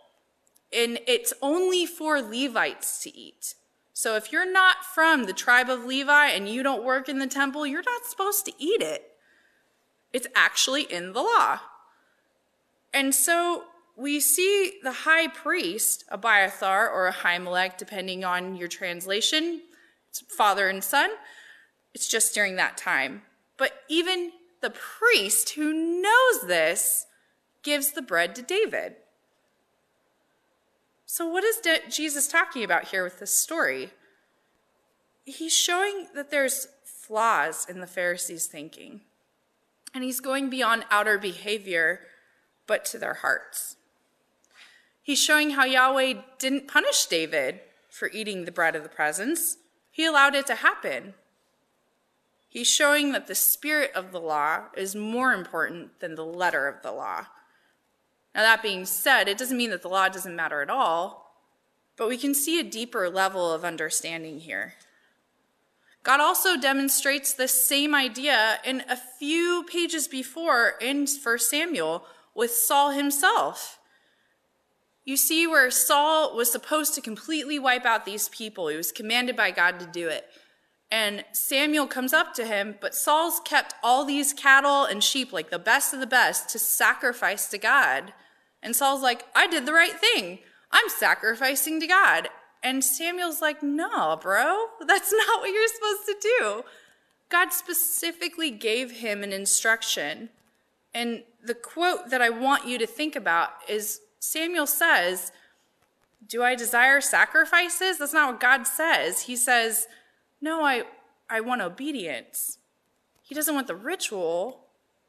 and 0.70 0.98
it's 1.06 1.32
only 1.40 1.86
for 1.86 2.20
Levites 2.20 3.02
to 3.04 3.16
eat. 3.16 3.54
So 3.94 4.14
if 4.14 4.30
you're 4.30 4.50
not 4.50 4.84
from 4.84 5.24
the 5.24 5.32
tribe 5.32 5.70
of 5.70 5.86
Levi 5.86 6.26
and 6.26 6.46
you 6.46 6.62
don't 6.62 6.84
work 6.84 7.08
in 7.08 7.18
the 7.18 7.26
temple, 7.26 7.66
you're 7.66 7.82
not 7.82 8.04
supposed 8.04 8.44
to 8.44 8.52
eat 8.58 8.82
it. 8.82 9.14
It's 10.12 10.26
actually 10.34 10.82
in 10.82 11.12
the 11.12 11.22
law. 11.22 11.60
And 12.92 13.14
so 13.14 13.64
we 13.96 14.20
see 14.20 14.78
the 14.82 14.92
high 14.92 15.28
priest, 15.28 16.04
Abiathar 16.08 16.88
or 16.88 17.10
Ahimelech, 17.10 17.76
depending 17.76 18.24
on 18.24 18.56
your 18.56 18.68
translation, 18.68 19.62
it's 20.08 20.20
father 20.20 20.68
and 20.68 20.82
son. 20.82 21.10
It's 21.94 22.08
just 22.08 22.34
during 22.34 22.56
that 22.56 22.76
time. 22.76 23.22
But 23.56 23.72
even 23.88 24.32
the 24.60 24.70
priest 24.70 25.50
who 25.50 25.72
knows 25.72 26.46
this 26.46 27.06
gives 27.62 27.92
the 27.92 28.02
bread 28.02 28.34
to 28.36 28.42
David. 28.42 28.96
So, 31.06 31.26
what 31.26 31.44
is 31.44 31.60
Jesus 31.90 32.28
talking 32.28 32.62
about 32.62 32.88
here 32.88 33.02
with 33.02 33.18
this 33.18 33.34
story? 33.34 33.90
He's 35.24 35.56
showing 35.56 36.08
that 36.14 36.30
there's 36.30 36.68
flaws 36.84 37.66
in 37.68 37.80
the 37.80 37.86
Pharisees' 37.86 38.46
thinking. 38.46 39.00
And 39.94 40.04
he's 40.04 40.20
going 40.20 40.50
beyond 40.50 40.84
outer 40.90 41.18
behavior, 41.18 42.00
but 42.66 42.84
to 42.86 42.98
their 42.98 43.14
hearts. 43.14 43.76
He's 45.02 45.20
showing 45.20 45.50
how 45.50 45.64
Yahweh 45.64 46.14
didn't 46.38 46.68
punish 46.68 47.06
David 47.06 47.60
for 47.88 48.10
eating 48.12 48.44
the 48.44 48.52
bread 48.52 48.76
of 48.76 48.82
the 48.82 48.88
presence, 48.88 49.56
he 49.90 50.04
allowed 50.04 50.34
it 50.34 50.46
to 50.46 50.56
happen. 50.56 51.14
He's 52.48 52.68
showing 52.68 53.12
that 53.12 53.26
the 53.26 53.34
spirit 53.34 53.90
of 53.94 54.12
the 54.12 54.20
law 54.20 54.66
is 54.76 54.94
more 54.94 55.32
important 55.32 55.98
than 56.00 56.14
the 56.14 56.24
letter 56.24 56.68
of 56.68 56.82
the 56.82 56.92
law. 56.92 57.26
Now, 58.34 58.42
that 58.42 58.62
being 58.62 58.86
said, 58.86 59.28
it 59.28 59.36
doesn't 59.36 59.56
mean 59.56 59.70
that 59.70 59.82
the 59.82 59.88
law 59.88 60.08
doesn't 60.08 60.36
matter 60.36 60.62
at 60.62 60.70
all, 60.70 61.34
but 61.96 62.08
we 62.08 62.16
can 62.16 62.34
see 62.34 62.60
a 62.60 62.64
deeper 62.64 63.10
level 63.10 63.52
of 63.52 63.64
understanding 63.64 64.40
here. 64.40 64.74
God 66.08 66.20
also 66.20 66.56
demonstrates 66.56 67.34
this 67.34 67.66
same 67.66 67.94
idea 67.94 68.60
in 68.64 68.82
a 68.88 68.96
few 68.96 69.66
pages 69.70 70.08
before 70.08 70.72
in 70.80 71.06
1 71.06 71.38
Samuel 71.38 72.02
with 72.34 72.50
Saul 72.50 72.92
himself. 72.92 73.78
You 75.04 75.18
see, 75.18 75.46
where 75.46 75.70
Saul 75.70 76.34
was 76.34 76.50
supposed 76.50 76.94
to 76.94 77.02
completely 77.02 77.58
wipe 77.58 77.84
out 77.84 78.06
these 78.06 78.30
people, 78.30 78.68
he 78.68 78.76
was 78.78 78.90
commanded 78.90 79.36
by 79.36 79.50
God 79.50 79.78
to 79.80 79.86
do 79.86 80.08
it. 80.08 80.24
And 80.90 81.26
Samuel 81.32 81.86
comes 81.86 82.14
up 82.14 82.32
to 82.36 82.46
him, 82.46 82.76
but 82.80 82.94
Saul's 82.94 83.42
kept 83.44 83.74
all 83.82 84.06
these 84.06 84.32
cattle 84.32 84.84
and 84.84 85.04
sheep, 85.04 85.30
like 85.30 85.50
the 85.50 85.58
best 85.58 85.92
of 85.92 86.00
the 86.00 86.06
best, 86.06 86.48
to 86.48 86.58
sacrifice 86.58 87.50
to 87.50 87.58
God. 87.58 88.14
And 88.62 88.74
Saul's 88.74 89.02
like, 89.02 89.26
I 89.36 89.46
did 89.46 89.66
the 89.66 89.74
right 89.74 90.00
thing. 90.00 90.38
I'm 90.72 90.88
sacrificing 90.88 91.80
to 91.80 91.86
God. 91.86 92.30
And 92.62 92.82
Samuel's 92.82 93.40
like, 93.40 93.62
no, 93.62 94.18
bro, 94.20 94.66
that's 94.86 95.12
not 95.12 95.40
what 95.40 95.50
you're 95.50 95.68
supposed 95.68 96.06
to 96.06 96.16
do. 96.38 96.64
God 97.28 97.52
specifically 97.52 98.50
gave 98.50 98.90
him 98.90 99.22
an 99.22 99.32
instruction. 99.32 100.30
And 100.94 101.22
the 101.44 101.54
quote 101.54 102.10
that 102.10 102.22
I 102.22 102.30
want 102.30 102.66
you 102.66 102.78
to 102.78 102.86
think 102.86 103.14
about 103.14 103.50
is 103.68 104.00
Samuel 104.18 104.66
says, 104.66 105.30
Do 106.26 106.42
I 106.42 106.54
desire 106.54 107.00
sacrifices? 107.00 107.98
That's 107.98 108.14
not 108.14 108.32
what 108.32 108.40
God 108.40 108.66
says. 108.66 109.22
He 109.22 109.36
says, 109.36 109.86
No, 110.40 110.64
I, 110.64 110.84
I 111.28 111.40
want 111.40 111.60
obedience. 111.60 112.58
He 113.22 113.34
doesn't 113.34 113.54
want 113.54 113.66
the 113.66 113.76
ritual, 113.76 114.60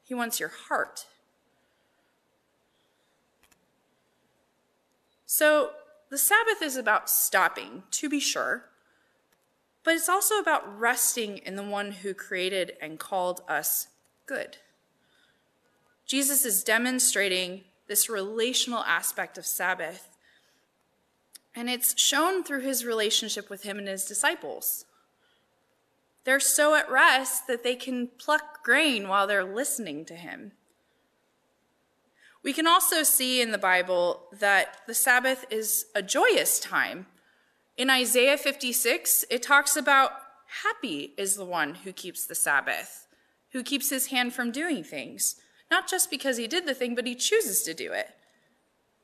he 0.03 0.13
wants 0.13 0.39
your 0.39 0.49
heart. 0.49 1.05
So 5.25 5.71
the 6.09 6.17
Sabbath 6.17 6.61
is 6.61 6.75
about 6.75 7.09
stopping, 7.09 7.83
to 7.91 8.09
be 8.09 8.19
sure, 8.19 8.65
but 9.83 9.95
it's 9.95 10.09
also 10.09 10.37
about 10.39 10.79
resting 10.79 11.37
in 11.39 11.55
the 11.55 11.63
one 11.63 11.91
who 11.91 12.13
created 12.13 12.73
and 12.81 12.99
called 12.99 13.41
us 13.47 13.87
good. 14.25 14.57
Jesus 16.05 16.45
is 16.45 16.63
demonstrating 16.63 17.61
this 17.87 18.09
relational 18.09 18.83
aspect 18.83 19.37
of 19.37 19.45
Sabbath, 19.45 20.09
and 21.55 21.69
it's 21.69 21.99
shown 21.99 22.43
through 22.43 22.61
his 22.61 22.85
relationship 22.85 23.49
with 23.49 23.63
him 23.63 23.77
and 23.77 23.87
his 23.87 24.05
disciples. 24.05 24.85
They're 26.23 26.39
so 26.39 26.75
at 26.75 26.91
rest 26.91 27.47
that 27.47 27.63
they 27.63 27.75
can 27.75 28.09
pluck 28.19 28.63
grain 28.63 29.07
while 29.07 29.25
they're 29.25 29.43
listening 29.43 30.05
to 30.05 30.15
him. 30.15 30.51
We 32.43 32.53
can 32.53 32.67
also 32.67 33.03
see 33.03 33.41
in 33.41 33.51
the 33.51 33.57
Bible 33.57 34.27
that 34.31 34.77
the 34.87 34.93
Sabbath 34.93 35.45
is 35.49 35.85
a 35.93 36.01
joyous 36.01 36.59
time. 36.59 37.07
In 37.75 37.89
Isaiah 37.89 38.37
56, 38.37 39.25
it 39.29 39.43
talks 39.43 39.75
about 39.75 40.11
happy 40.63 41.13
is 41.17 41.35
the 41.35 41.45
one 41.45 41.75
who 41.75 41.91
keeps 41.91 42.25
the 42.25 42.35
Sabbath, 42.35 43.07
who 43.51 43.61
keeps 43.61 43.89
his 43.89 44.07
hand 44.07 44.33
from 44.33 44.51
doing 44.51 44.83
things, 44.83 45.35
not 45.69 45.87
just 45.87 46.09
because 46.09 46.37
he 46.37 46.47
did 46.47 46.65
the 46.65 46.73
thing, 46.73 46.95
but 46.95 47.05
he 47.05 47.15
chooses 47.15 47.61
to 47.63 47.73
do 47.73 47.91
it. 47.91 48.09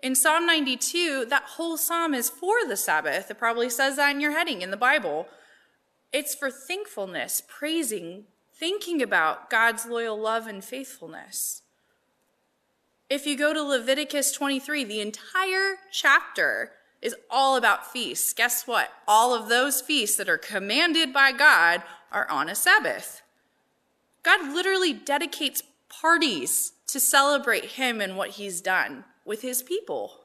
In 0.01 0.15
Psalm 0.15 0.45
92, 0.45 1.25
that 1.29 1.43
whole 1.43 1.77
psalm 1.77 2.13
is 2.13 2.29
for 2.29 2.65
the 2.67 2.77
Sabbath. 2.77 3.29
It 3.29 3.37
probably 3.37 3.69
says 3.69 3.97
that 3.97 4.11
in 4.11 4.21
your 4.21 4.31
heading 4.31 4.61
in 4.61 4.71
the 4.71 4.77
Bible. 4.77 5.27
It's 6.13 6.35
for 6.35 6.49
thankfulness, 6.49 7.41
praising, 7.47 8.25
thinking 8.53 9.01
about 9.01 9.49
God's 9.49 9.85
loyal 9.85 10.17
love 10.17 10.47
and 10.47 10.63
faithfulness. 10.63 11.63
If 13.09 13.27
you 13.27 13.37
go 13.37 13.53
to 13.53 13.61
Leviticus 13.61 14.31
23, 14.31 14.83
the 14.83 15.01
entire 15.01 15.75
chapter 15.91 16.71
is 17.01 17.15
all 17.29 17.55
about 17.55 17.91
feasts. 17.91 18.33
Guess 18.33 18.65
what? 18.65 18.89
All 19.07 19.35
of 19.35 19.47
those 19.47 19.79
feasts 19.79 20.17
that 20.17 20.29
are 20.29 20.39
commanded 20.39 21.13
by 21.13 21.31
God 21.31 21.83
are 22.11 22.27
on 22.29 22.49
a 22.49 22.55
Sabbath. 22.55 23.21
God 24.23 24.51
literally 24.51 24.91
dedicates 24.91 25.61
parties 25.87 26.73
to 26.87 26.99
celebrate 26.99 27.65
him 27.65 28.01
and 28.01 28.17
what 28.17 28.31
he's 28.31 28.59
done 28.59 29.05
with 29.23 29.43
his 29.43 29.61
people. 29.61 30.21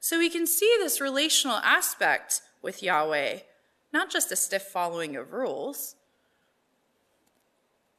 So 0.00 0.18
we 0.18 0.28
can 0.28 0.46
see 0.46 0.76
this 0.78 1.00
relational 1.00 1.56
aspect 1.56 2.42
with 2.60 2.82
Yahweh, 2.82 3.38
not 3.94 4.10
just 4.10 4.30
a 4.30 4.36
stiff 4.36 4.64
following 4.64 5.16
of 5.16 5.32
rules. 5.32 5.94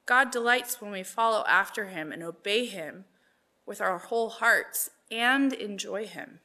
God 0.06 0.32
delights 0.32 0.80
when 0.80 0.92
we 0.92 1.04
follow 1.04 1.44
after 1.48 1.86
him 1.86 2.12
and 2.12 2.22
obey 2.22 2.66
him 2.66 3.06
with 3.66 3.82
our 3.82 3.98
whole 3.98 4.30
hearts 4.30 4.90
and 5.12 5.52
enjoy 5.54 6.06
him. 6.06 6.40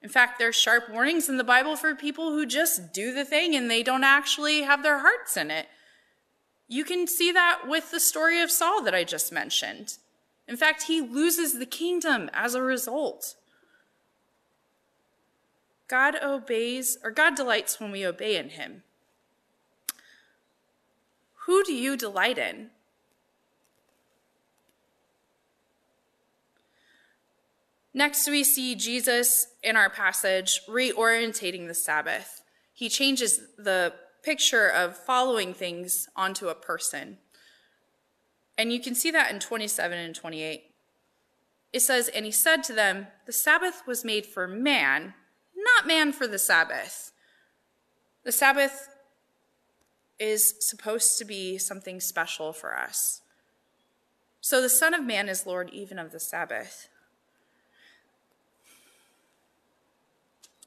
In 0.00 0.08
fact, 0.08 0.38
there's 0.38 0.56
sharp 0.56 0.90
warnings 0.90 1.28
in 1.28 1.36
the 1.36 1.44
Bible 1.44 1.76
for 1.76 1.94
people 1.94 2.30
who 2.30 2.44
just 2.44 2.92
do 2.92 3.12
the 3.12 3.24
thing 3.24 3.54
and 3.54 3.70
they 3.70 3.82
don't 3.82 4.04
actually 4.04 4.62
have 4.62 4.82
their 4.82 4.98
hearts 4.98 5.36
in 5.36 5.50
it. 5.50 5.66
You 6.68 6.84
can 6.84 7.06
see 7.06 7.30
that 7.32 7.62
with 7.68 7.90
the 7.90 8.00
story 8.00 8.40
of 8.40 8.50
Saul 8.50 8.82
that 8.82 8.94
I 8.94 9.04
just 9.04 9.32
mentioned. 9.32 9.98
In 10.48 10.56
fact, 10.56 10.84
he 10.84 11.00
loses 11.00 11.58
the 11.58 11.66
kingdom 11.66 12.30
as 12.32 12.54
a 12.54 12.62
result. 12.62 13.36
God 15.86 16.16
obeys, 16.22 16.96
or 17.04 17.10
God 17.10 17.34
delights 17.34 17.78
when 17.78 17.92
we 17.92 18.06
obey 18.06 18.36
in 18.36 18.50
him. 18.50 18.82
Who 21.46 21.64
do 21.64 21.72
you 21.72 21.96
delight 21.96 22.38
in? 22.38 22.70
Next, 27.94 28.28
we 28.28 28.42
see 28.42 28.74
Jesus 28.74 29.48
in 29.62 29.76
our 29.76 29.90
passage 29.90 30.60
reorientating 30.66 31.68
the 31.68 31.74
Sabbath. 31.74 32.42
He 32.72 32.88
changes 32.88 33.40
the 33.58 33.92
picture 34.22 34.68
of 34.68 34.96
following 34.96 35.52
things 35.52 36.08
onto 36.16 36.48
a 36.48 36.54
person. 36.54 37.18
And 38.56 38.72
you 38.72 38.80
can 38.80 38.94
see 38.94 39.10
that 39.10 39.30
in 39.30 39.40
27 39.40 39.98
and 39.98 40.14
28. 40.14 40.62
It 41.72 41.80
says, 41.80 42.08
And 42.08 42.24
he 42.24 42.30
said 42.30 42.62
to 42.64 42.72
them, 42.72 43.08
The 43.26 43.32
Sabbath 43.32 43.82
was 43.86 44.04
made 44.04 44.26
for 44.26 44.46
man, 44.46 45.14
not 45.56 45.86
man 45.86 46.12
for 46.12 46.26
the 46.26 46.38
Sabbath. 46.38 47.12
The 48.24 48.32
Sabbath 48.32 48.88
is 50.22 50.54
supposed 50.60 51.18
to 51.18 51.24
be 51.24 51.58
something 51.58 51.98
special 51.98 52.52
for 52.52 52.78
us. 52.78 53.22
So 54.40 54.62
the 54.62 54.68
Son 54.68 54.94
of 54.94 55.04
Man 55.04 55.28
is 55.28 55.46
Lord 55.48 55.68
even 55.70 55.98
of 55.98 56.12
the 56.12 56.20
Sabbath. 56.20 56.88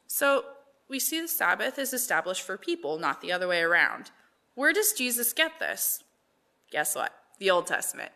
So 0.08 0.44
we 0.90 1.00
see 1.00 1.22
the 1.22 1.30
Sabbath 1.30 1.80
is 1.80 1.94
established 1.94 2.42
for 2.42 2.58
people, 2.58 3.00
not 3.00 3.22
the 3.22 3.32
other 3.32 3.48
way 3.48 3.62
around. 3.62 4.12
Where 4.56 4.74
does 4.74 4.92
Jesus 4.92 5.32
get 5.32 5.58
this? 5.58 6.04
Guess 6.70 6.94
what? 6.94 7.14
The 7.40 7.50
Old 7.50 7.66
Testament. 7.66 8.12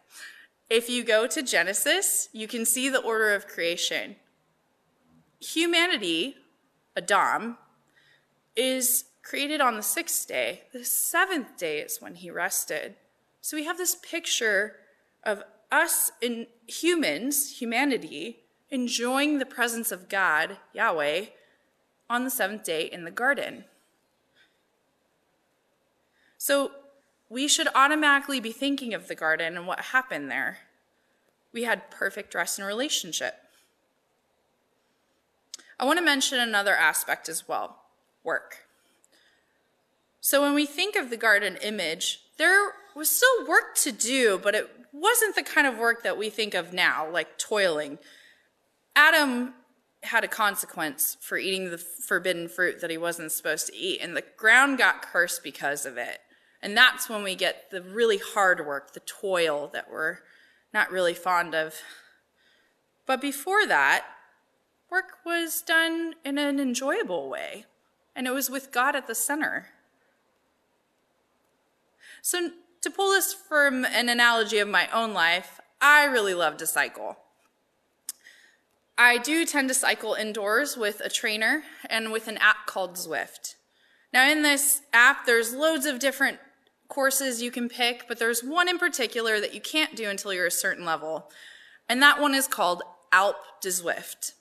If 0.70 0.90
you 0.90 1.06
go 1.06 1.26
to 1.26 1.42
Genesis, 1.42 2.28
you 2.34 2.50
can 2.50 2.66
see 2.66 2.90
the 2.90 3.02
order 3.02 3.34
of 3.34 3.48
creation. 3.48 4.18
Humanity, 5.40 6.36
Adam, 6.98 7.58
is 8.58 9.06
created 9.30 9.62
on 9.62 9.76
the 9.76 9.84
sixth 9.84 10.28
day. 10.28 10.64
The 10.74 10.84
seventh 10.84 11.56
day 11.56 11.82
is 11.82 12.02
when 12.02 12.16
he 12.16 12.32
rested. 12.32 12.96
So 13.42 13.56
we 13.56 13.66
have 13.66 13.78
this 13.78 13.96
picture 13.96 14.78
of 15.24 15.44
us 15.72 16.12
in 16.20 16.48
humans, 16.66 17.60
humanity, 17.60 18.40
enjoying 18.72 19.38
the 19.38 19.46
presence 19.46 19.92
of 19.92 20.10
God, 20.10 20.58
Yahweh, 20.74 21.26
on 22.10 22.24
the 22.24 22.32
seventh 22.32 22.64
day 22.64 22.90
in 22.92 23.04
the 23.04 23.12
garden. 23.12 23.66
So 26.40 26.72
we 27.30 27.48
should 27.48 27.68
automatically 27.76 28.40
be 28.40 28.52
thinking 28.52 28.96
of 28.96 29.08
the 29.08 29.16
garden 29.16 29.56
and 29.56 29.68
what 29.68 29.80
happened 29.80 30.32
there. 30.32 30.58
We 31.54 31.66
had 31.66 31.92
perfect 31.92 32.34
rest 32.34 32.58
and 32.58 32.68
relationship. 32.68 33.36
I 35.80 35.86
want 35.86 36.00
to 36.00 36.06
mention 36.06 36.40
another 36.40 36.76
aspect 36.76 37.30
as 37.30 37.48
well 37.48 37.84
work. 38.24 38.69
So, 40.30 40.44
when 40.44 40.54
we 40.54 40.68
think 40.68 40.96
of 40.96 41.10
the 41.10 41.18
garden 41.18 41.58
image, 41.64 42.20
there 42.38 42.74
was 42.96 43.10
still 43.10 43.48
work 43.48 43.74
to 43.78 43.92
do, 43.92 44.38
but 44.38 44.54
it 44.54 44.70
wasn't 44.94 45.34
the 45.34 45.42
kind 45.42 45.66
of 45.66 45.80
work 45.80 46.04
that 46.04 46.20
we 46.20 46.30
think 46.30 46.54
of 46.54 46.72
now, 46.72 47.10
like 47.10 47.40
toiling. 47.40 47.98
Adam 48.96 49.56
had 50.04 50.24
a 50.24 50.28
consequence 50.28 51.18
for 51.20 51.40
eating 51.40 51.72
the 51.72 51.80
forbidden 51.80 52.48
fruit 52.48 52.80
that 52.80 52.92
he 52.92 52.98
wasn't 53.00 53.32
supposed 53.32 53.66
to 53.66 53.76
eat, 53.76 54.02
and 54.04 54.16
the 54.16 54.24
ground 54.38 54.78
got 54.78 55.02
cursed 55.02 55.42
because 55.42 55.84
of 55.84 55.98
it. 55.98 56.20
And 56.62 56.78
that's 56.78 57.10
when 57.10 57.24
we 57.24 57.34
get 57.34 57.72
the 57.72 57.82
really 57.82 58.20
hard 58.20 58.68
work, 58.68 58.94
the 58.94 59.00
toil 59.00 59.72
that 59.74 59.92
we're 59.92 60.20
not 60.72 60.92
really 60.92 61.16
fond 61.16 61.56
of. 61.56 61.74
But 63.08 63.20
before 63.20 63.66
that, 63.66 64.06
work 64.92 65.26
was 65.26 65.64
done 65.64 66.14
in 66.24 66.38
an 66.38 66.60
enjoyable 66.60 67.32
way, 67.32 67.66
and 68.16 68.28
it 68.28 68.32
was 68.32 68.52
with 68.52 68.72
God 68.72 68.96
at 68.96 69.08
the 69.08 69.16
center. 69.16 69.70
So, 72.22 72.52
to 72.82 72.90
pull 72.90 73.12
this 73.12 73.34
from 73.34 73.86
an 73.86 74.10
analogy 74.10 74.60
of 74.60 74.68
my 74.68 74.88
own 74.94 75.14
life, 75.14 75.60
I 75.82 76.06
really 76.06 76.34
love 76.34 76.58
to 76.58 76.68
cycle. 76.68 77.18
I 78.98 79.18
do 79.18 79.46
tend 79.46 79.70
to 79.70 79.74
cycle 79.74 80.14
indoors 80.14 80.76
with 80.76 81.00
a 81.00 81.10
trainer 81.10 81.64
and 81.90 82.12
with 82.12 82.28
an 82.28 82.38
app 82.38 82.66
called 82.66 82.96
Zwift. 82.96 83.56
Now, 84.12 84.30
in 84.30 84.42
this 84.42 84.82
app, 84.92 85.26
there's 85.26 85.54
loads 85.54 85.86
of 85.86 86.00
different 86.00 86.40
courses 86.90 87.42
you 87.42 87.52
can 87.52 87.70
pick, 87.70 88.08
but 88.08 88.20
there's 88.20 88.44
one 88.44 88.68
in 88.68 88.78
particular 88.78 89.40
that 89.40 89.54
you 89.54 89.62
can't 89.62 89.96
do 89.96 90.10
until 90.10 90.34
you're 90.34 90.48
a 90.48 90.52
certain 90.52 90.84
level, 90.84 91.32
and 91.88 92.02
that 92.02 92.20
one 92.20 92.34
is 92.36 92.48
called 92.48 92.82
Alpe 93.14 93.36
de 93.62 93.70
Zwift. 93.70 94.34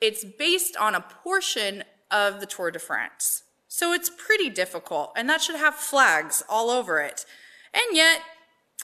It's 0.00 0.24
based 0.24 0.76
on 0.76 0.94
a 0.94 1.00
portion 1.00 1.84
of 2.10 2.40
the 2.40 2.46
Tour 2.46 2.70
de 2.70 2.78
France. 2.78 3.44
So 3.68 3.92
it's 3.92 4.10
pretty 4.10 4.48
difficult, 4.48 5.12
and 5.14 5.28
that 5.28 5.42
should 5.42 5.56
have 5.56 5.74
flags 5.74 6.42
all 6.48 6.70
over 6.70 7.00
it. 7.00 7.26
And 7.74 7.94
yet, 7.94 8.22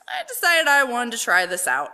I 0.07 0.26
decided 0.29 0.69
I 0.69 0.85
wanted 0.85 1.12
to 1.12 1.25
try 1.25 1.47
this 1.47 1.67
out. 1.67 1.91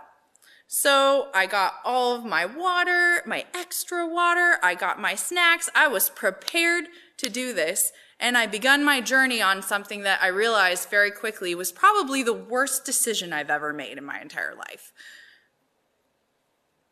So 0.67 1.29
I 1.33 1.45
got 1.45 1.75
all 1.85 2.15
of 2.15 2.25
my 2.25 2.45
water, 2.45 3.23
my 3.25 3.45
extra 3.53 4.05
water, 4.05 4.57
I 4.61 4.75
got 4.75 4.99
my 4.99 5.15
snacks. 5.15 5.69
I 5.73 5.87
was 5.87 6.09
prepared 6.09 6.85
to 7.17 7.29
do 7.29 7.53
this, 7.53 7.93
and 8.19 8.37
I 8.37 8.45
begun 8.45 8.83
my 8.83 8.99
journey 8.99 9.41
on 9.41 9.61
something 9.61 10.03
that 10.03 10.21
I 10.21 10.27
realized 10.27 10.89
very 10.89 11.11
quickly 11.11 11.55
was 11.55 11.71
probably 11.71 12.23
the 12.23 12.33
worst 12.33 12.83
decision 12.85 13.31
I've 13.31 13.49
ever 13.49 13.71
made 13.71 13.97
in 13.97 14.05
my 14.05 14.19
entire 14.19 14.53
life. 14.53 14.91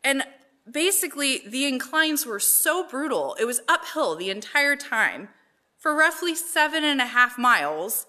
And 0.02 0.24
basically, 0.70 1.42
the 1.46 1.66
inclines 1.66 2.24
were 2.24 2.40
so 2.40 2.86
brutal, 2.86 3.36
it 3.38 3.44
was 3.44 3.60
uphill 3.68 4.16
the 4.16 4.30
entire 4.30 4.76
time 4.76 5.28
for 5.80 5.96
roughly 5.96 6.36
seven 6.36 6.84
and 6.84 7.00
a 7.00 7.06
half 7.06 7.36
miles. 7.36 8.06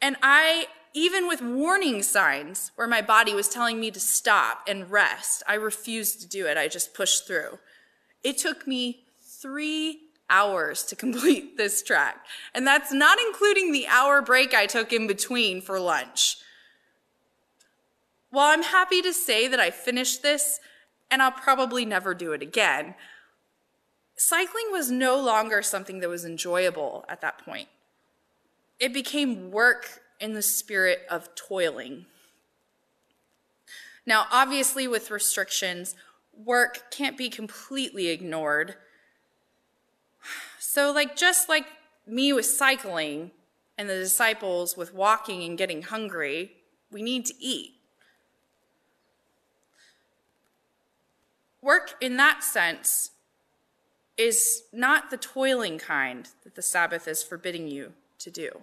And 0.00 0.16
I, 0.22 0.66
even 0.94 1.28
with 1.28 1.40
warning 1.40 2.02
signs 2.02 2.72
where 2.74 2.88
my 2.88 3.02
body 3.02 3.34
was 3.34 3.48
telling 3.48 3.78
me 3.78 3.92
to 3.92 4.00
stop 4.00 4.62
and 4.66 4.90
rest, 4.90 5.44
I 5.46 5.54
refused 5.54 6.22
to 6.22 6.26
do 6.26 6.46
it. 6.46 6.56
I 6.56 6.66
just 6.66 6.94
pushed 6.94 7.26
through. 7.26 7.58
It 8.24 8.38
took 8.38 8.66
me 8.66 9.04
three 9.20 10.00
hours 10.30 10.82
to 10.84 10.96
complete 11.04 11.56
this 11.56 11.82
track. 11.82 12.24
And 12.54 12.66
that's 12.66 12.92
not 12.92 13.18
including 13.20 13.70
the 13.70 13.86
hour 13.86 14.22
break 14.22 14.54
I 14.54 14.66
took 14.66 14.92
in 14.92 15.06
between 15.06 15.60
for 15.60 15.78
lunch. 15.78 16.38
While 18.30 18.50
I'm 18.50 18.62
happy 18.62 19.02
to 19.02 19.12
say 19.12 19.46
that 19.46 19.60
I 19.60 19.70
finished 19.70 20.22
this, 20.22 20.58
and 21.10 21.20
I'll 21.20 21.30
probably 21.30 21.84
never 21.84 22.14
do 22.14 22.32
it 22.32 22.40
again, 22.40 22.94
cycling 24.22 24.66
was 24.70 24.90
no 24.90 25.18
longer 25.18 25.62
something 25.62 26.00
that 26.00 26.08
was 26.08 26.24
enjoyable 26.24 27.04
at 27.08 27.20
that 27.20 27.38
point. 27.38 27.68
It 28.78 28.92
became 28.92 29.50
work 29.50 30.02
in 30.20 30.34
the 30.34 30.42
spirit 30.42 31.00
of 31.10 31.34
toiling. 31.34 32.06
Now, 34.06 34.26
obviously, 34.30 34.88
with 34.88 35.10
restrictions, 35.10 35.94
work 36.32 36.90
can't 36.90 37.18
be 37.18 37.28
completely 37.28 38.08
ignored. 38.08 38.76
So, 40.58 40.92
like, 40.92 41.16
just 41.16 41.48
like 41.48 41.66
me 42.06 42.32
with 42.32 42.46
cycling 42.46 43.32
and 43.76 43.88
the 43.88 43.94
disciples 43.94 44.76
with 44.76 44.94
walking 44.94 45.42
and 45.44 45.58
getting 45.58 45.82
hungry, 45.82 46.52
we 46.90 47.02
need 47.02 47.26
to 47.26 47.34
eat. 47.38 47.74
Work 51.60 51.94
in 52.00 52.16
that 52.16 52.42
sense 52.42 53.10
is 54.16 54.64
not 54.72 55.10
the 55.10 55.16
toiling 55.16 55.78
kind 55.78 56.28
that 56.44 56.54
the 56.54 56.62
Sabbath 56.62 57.08
is 57.08 57.22
forbidding 57.22 57.68
you 57.68 57.92
to 58.18 58.30
do. 58.30 58.60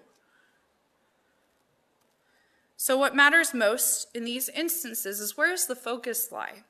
So, 2.77 2.97
what 2.97 3.15
matters 3.15 3.53
most 3.53 4.07
in 4.15 4.23
these 4.23 4.47
instances 4.49 5.19
is 5.19 5.35
where 5.35 5.49
does 5.49 5.67
the 5.67 5.75
focus 5.75 6.31
lie? 6.31 6.63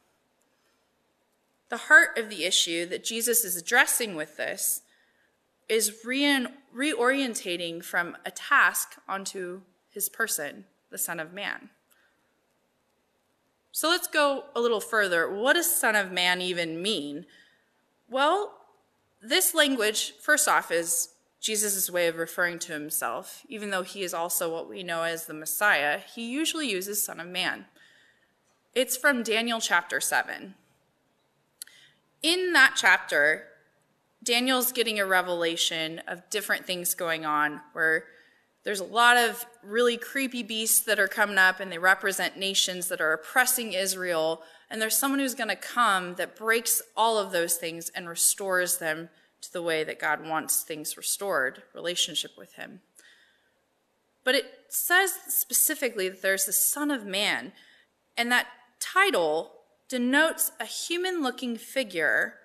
The 1.69 1.77
heart 1.77 2.17
of 2.17 2.29
the 2.29 2.45
issue 2.45 2.87
that 2.87 3.03
Jesus 3.03 3.45
is 3.45 3.55
addressing 3.55 4.15
with 4.15 4.37
this 4.37 4.81
is 5.67 6.03
re- 6.03 6.47
reorientating 6.75 7.83
from 7.83 8.17
a 8.25 8.31
task 8.31 8.95
onto 9.07 9.61
his 9.91 10.09
person, 10.09 10.65
the 10.89 10.97
Son 10.97 11.19
of 11.19 11.31
Man. 11.31 11.69
So 13.71 13.87
let's 13.87 14.07
go 14.07 14.45
a 14.55 14.59
little 14.59 14.81
further. 14.81 15.31
What 15.31 15.53
does 15.53 15.73
Son 15.73 15.95
of 15.95 16.11
Man 16.11 16.41
even 16.41 16.81
mean? 16.81 17.27
Well, 18.09 18.58
this 19.21 19.53
language, 19.53 20.13
first 20.21 20.47
off, 20.47 20.71
is 20.71 21.09
Jesus' 21.39 21.89
way 21.89 22.07
of 22.07 22.17
referring 22.17 22.59
to 22.59 22.73
himself. 22.73 23.45
Even 23.47 23.69
though 23.69 23.83
he 23.83 24.03
is 24.03 24.13
also 24.13 24.51
what 24.51 24.69
we 24.69 24.83
know 24.83 25.03
as 25.03 25.25
the 25.25 25.33
Messiah, 25.33 25.99
he 25.99 26.29
usually 26.29 26.69
uses 26.69 27.03
Son 27.03 27.19
of 27.19 27.27
Man. 27.27 27.65
It's 28.75 28.97
from 28.97 29.23
Daniel 29.23 29.59
chapter 29.59 29.99
7. 29.99 30.55
In 32.21 32.53
that 32.53 32.73
chapter, 32.75 33.45
Daniel's 34.21 34.71
getting 34.71 34.99
a 34.99 35.05
revelation 35.05 36.01
of 36.07 36.29
different 36.29 36.65
things 36.65 36.93
going 36.93 37.25
on 37.25 37.61
where 37.73 38.03
there's 38.63 38.79
a 38.79 38.85
lot 38.85 39.17
of 39.17 39.45
really 39.63 39.97
creepy 39.97 40.43
beasts 40.43 40.81
that 40.81 40.99
are 40.99 41.07
coming 41.07 41.37
up 41.37 41.59
and 41.59 41.71
they 41.71 41.77
represent 41.77 42.37
nations 42.37 42.87
that 42.89 43.01
are 43.01 43.13
oppressing 43.13 43.73
Israel 43.73 44.43
and 44.69 44.81
there's 44.81 44.97
someone 44.97 45.19
who's 45.19 45.35
going 45.35 45.49
to 45.49 45.55
come 45.55 46.15
that 46.15 46.35
breaks 46.35 46.81
all 46.95 47.17
of 47.17 47.31
those 47.31 47.55
things 47.55 47.89
and 47.89 48.07
restores 48.07 48.77
them 48.77 49.09
to 49.41 49.51
the 49.51 49.61
way 49.61 49.83
that 49.83 49.99
God 49.99 50.25
wants 50.27 50.61
things 50.61 50.97
restored, 50.97 51.63
relationship 51.73 52.31
with 52.37 52.53
Him. 52.53 52.81
But 54.23 54.35
it 54.35 54.45
says 54.67 55.13
specifically 55.27 56.09
that 56.09 56.21
there's 56.21 56.45
the 56.45 56.53
Son 56.53 56.91
of 56.91 57.05
Man, 57.05 57.53
and 58.15 58.31
that 58.31 58.47
title 58.79 59.53
denotes 59.87 60.51
a 60.59 60.65
human 60.65 61.23
looking 61.23 61.57
figure, 61.57 62.35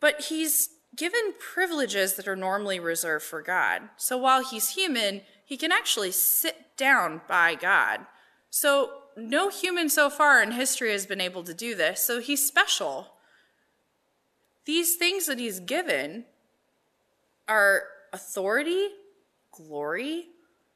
but 0.00 0.26
he's 0.26 0.68
given 0.96 1.34
privileges 1.38 2.14
that 2.14 2.26
are 2.26 2.36
normally 2.36 2.80
reserved 2.80 3.24
for 3.24 3.42
God. 3.42 3.82
So 3.96 4.16
while 4.16 4.42
he's 4.44 4.70
human, 4.70 5.22
he 5.44 5.56
can 5.56 5.70
actually 5.70 6.12
sit 6.12 6.76
down 6.76 7.20
by 7.28 7.54
God. 7.54 8.00
So 8.50 8.90
no 9.16 9.48
human 9.48 9.88
so 9.88 10.10
far 10.10 10.42
in 10.42 10.52
history 10.52 10.92
has 10.92 11.06
been 11.06 11.20
able 11.20 11.42
to 11.44 11.54
do 11.54 11.74
this, 11.74 12.00
so 12.00 12.20
he's 12.20 12.46
special. 12.46 13.08
These 14.64 14.96
things 14.96 15.26
that 15.26 15.38
he's 15.38 15.60
given 15.60 16.24
are 17.48 17.84
authority, 18.12 18.88
glory, 19.52 20.26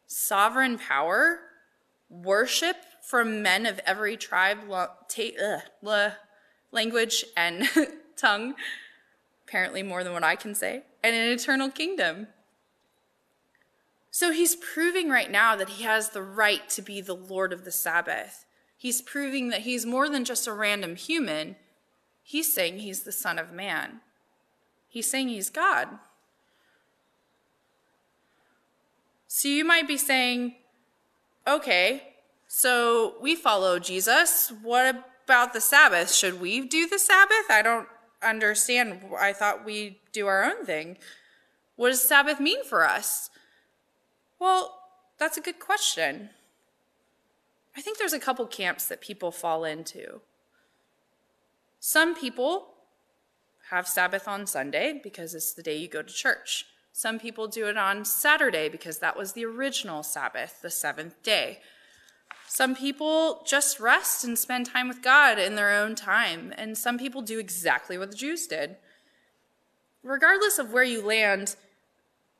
sovereign 0.06 0.78
power, 0.78 1.40
worship 2.08 2.76
from 3.02 3.42
men 3.42 3.66
of 3.66 3.80
every 3.86 4.16
tribe, 4.16 4.58
language, 6.72 7.24
and 7.36 7.68
tongue, 8.16 8.54
apparently 9.50 9.82
more 9.82 10.04
than 10.04 10.12
what 10.12 10.22
I 10.22 10.36
can 10.36 10.54
say, 10.54 10.82
and 11.02 11.16
an 11.16 11.32
eternal 11.32 11.70
kingdom. 11.70 12.28
So 14.12 14.30
he's 14.30 14.54
proving 14.54 15.08
right 15.08 15.28
now 15.28 15.56
that 15.56 15.70
he 15.70 15.82
has 15.82 16.10
the 16.10 16.22
right 16.22 16.68
to 16.68 16.80
be 16.80 17.00
the 17.00 17.16
Lord 17.16 17.52
of 17.52 17.64
the 17.64 17.72
Sabbath. 17.72 18.44
He's 18.76 19.02
proving 19.02 19.48
that 19.48 19.62
he's 19.62 19.84
more 19.84 20.08
than 20.08 20.24
just 20.24 20.46
a 20.46 20.52
random 20.52 20.94
human. 20.94 21.56
He's 22.22 22.54
saying 22.54 22.78
he's 22.78 23.02
the 23.02 23.10
Son 23.10 23.40
of 23.40 23.52
Man. 23.52 24.00
He's 24.88 25.10
saying 25.10 25.30
he's 25.30 25.50
God. 25.50 25.88
So 29.26 29.48
you 29.48 29.64
might 29.64 29.88
be 29.88 29.96
saying, 29.96 30.54
okay, 31.44 32.14
so 32.46 33.14
we 33.20 33.34
follow 33.34 33.80
Jesus. 33.80 34.52
What 34.62 35.04
about 35.24 35.52
the 35.54 35.60
Sabbath? 35.60 36.12
Should 36.12 36.40
we 36.40 36.60
do 36.60 36.88
the 36.88 37.00
Sabbath? 37.00 37.50
I 37.50 37.62
don't 37.62 37.88
understand. 38.22 39.00
I 39.18 39.32
thought 39.32 39.64
we 39.64 40.00
do 40.12 40.26
our 40.26 40.44
own 40.44 40.64
thing. 40.64 40.98
What 41.76 41.90
does 41.90 42.02
Sabbath 42.02 42.40
mean 42.40 42.64
for 42.64 42.86
us? 42.86 43.30
Well, 44.38 44.78
that's 45.18 45.36
a 45.36 45.40
good 45.40 45.58
question. 45.58 46.30
I 47.76 47.80
think 47.80 47.98
there's 47.98 48.12
a 48.12 48.20
couple 48.20 48.46
camps 48.46 48.86
that 48.86 49.00
people 49.00 49.30
fall 49.30 49.64
into. 49.64 50.20
Some 51.78 52.14
people 52.14 52.74
have 53.70 53.86
Sabbath 53.86 54.26
on 54.26 54.46
Sunday 54.46 55.00
because 55.02 55.34
it's 55.34 55.52
the 55.52 55.62
day 55.62 55.76
you 55.76 55.88
go 55.88 56.02
to 56.02 56.12
church. 56.12 56.66
Some 56.92 57.18
people 57.18 57.46
do 57.46 57.68
it 57.68 57.78
on 57.78 58.04
Saturday 58.04 58.68
because 58.68 58.98
that 58.98 59.16
was 59.16 59.32
the 59.32 59.44
original 59.44 60.02
Sabbath, 60.02 60.60
the 60.60 60.70
seventh 60.70 61.22
day. 61.22 61.60
Some 62.52 62.74
people 62.74 63.44
just 63.46 63.78
rest 63.78 64.24
and 64.24 64.36
spend 64.36 64.66
time 64.66 64.88
with 64.88 65.02
God 65.02 65.38
in 65.38 65.54
their 65.54 65.70
own 65.70 65.94
time, 65.94 66.52
and 66.58 66.76
some 66.76 66.98
people 66.98 67.22
do 67.22 67.38
exactly 67.38 67.96
what 67.96 68.10
the 68.10 68.16
Jews 68.16 68.48
did. 68.48 68.74
Regardless 70.02 70.58
of 70.58 70.72
where 70.72 70.82
you 70.82 71.00
land, 71.00 71.54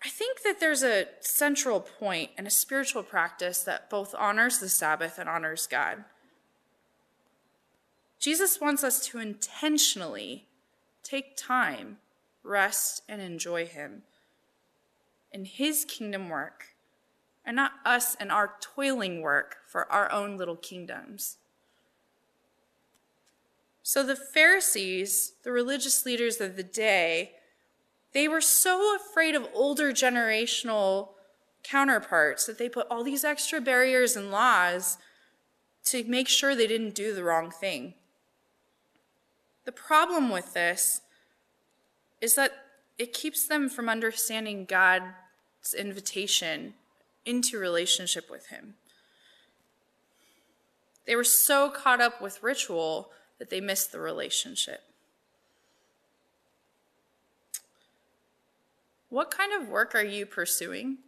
I 0.05 0.09
think 0.09 0.43
that 0.43 0.59
there's 0.59 0.83
a 0.83 1.07
central 1.21 1.79
point 1.79 2.33
and 2.37 2.45
a 2.45 2.51
spiritual 2.51 3.05
practice 3.05 3.63
that 3.63 3.89
both 3.89 4.13
honors 4.19 4.59
the 4.59 4.69
Sabbath 4.69 5.17
and 5.17 5.29
honors 5.29 5.69
God. 5.69 6.03
Jesus 8.19 8.61
wants 8.61 8.83
us 8.83 9.07
to 9.07 9.21
intentionally 9.21 10.49
take 11.05 11.37
time, 11.37 11.99
rest, 12.43 13.05
and 13.09 13.23
enjoy 13.23 13.65
Him 13.65 14.03
in 15.31 15.45
His 15.45 15.85
kingdom 15.85 16.29
work, 16.29 16.70
and 17.51 17.57
not 17.57 17.73
us 17.85 18.15
and 18.21 18.31
our 18.31 18.53
toiling 18.61 19.23
work 19.23 19.57
for 19.67 19.91
our 19.91 20.09
own 20.13 20.37
little 20.37 20.55
kingdoms. 20.55 21.37
So 23.83 24.05
the 24.05 24.15
Pharisees, 24.15 25.33
the 25.43 25.51
religious 25.51 26.07
leaders 26.07 26.41
of 26.41 26.55
the 26.55 26.63
day, 26.63 27.33
they 28.13 28.29
were 28.29 28.41
so 28.41 28.95
afraid 28.95 29.35
of 29.35 29.49
older 29.53 29.91
generational 29.91 31.09
counterparts 31.65 32.47
that 32.47 32.57
they 32.57 32.69
put 32.69 32.87
all 32.89 33.03
these 33.03 33.25
extra 33.25 33.61
barriers 33.61 34.15
and 34.15 34.31
laws 34.31 34.97
to 35.87 36.05
make 36.05 36.29
sure 36.29 36.55
they 36.55 36.69
didn't 36.69 36.95
do 36.95 37.13
the 37.13 37.25
wrong 37.25 37.51
thing. 37.51 37.95
The 39.65 39.73
problem 39.73 40.31
with 40.31 40.55
this 40.55 41.01
is 42.21 42.37
that 42.37 42.53
it 42.97 43.13
keeps 43.13 43.49
them 43.49 43.69
from 43.69 43.89
understanding 43.89 44.67
God's 44.67 45.75
invitation 45.77 46.75
into 47.31 47.59
relationship 47.59 48.29
with 48.29 48.49
Him. 48.49 48.75
They 51.07 51.15
were 51.15 51.25
so 51.25 51.71
caught 51.71 52.01
up 52.01 52.21
with 52.21 52.43
ritual 52.43 53.13
that 53.39 53.51
they 53.51 53.61
missed 53.61 53.93
the 53.93 54.01
relationship. 54.01 54.81
What 59.09 59.31
kind 59.31 59.53
of 59.53 59.69
work 59.69 59.95
are 59.95 60.05
you 60.05 60.27
pursuing? 60.27 60.99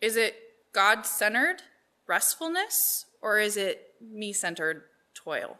Is 0.00 0.16
it 0.16 0.36
God 0.72 1.04
centered 1.06 1.62
restfulness 2.06 3.04
or 3.20 3.40
is 3.40 3.56
it 3.56 3.94
me 4.00 4.32
centered 4.32 4.82
toil? 5.14 5.58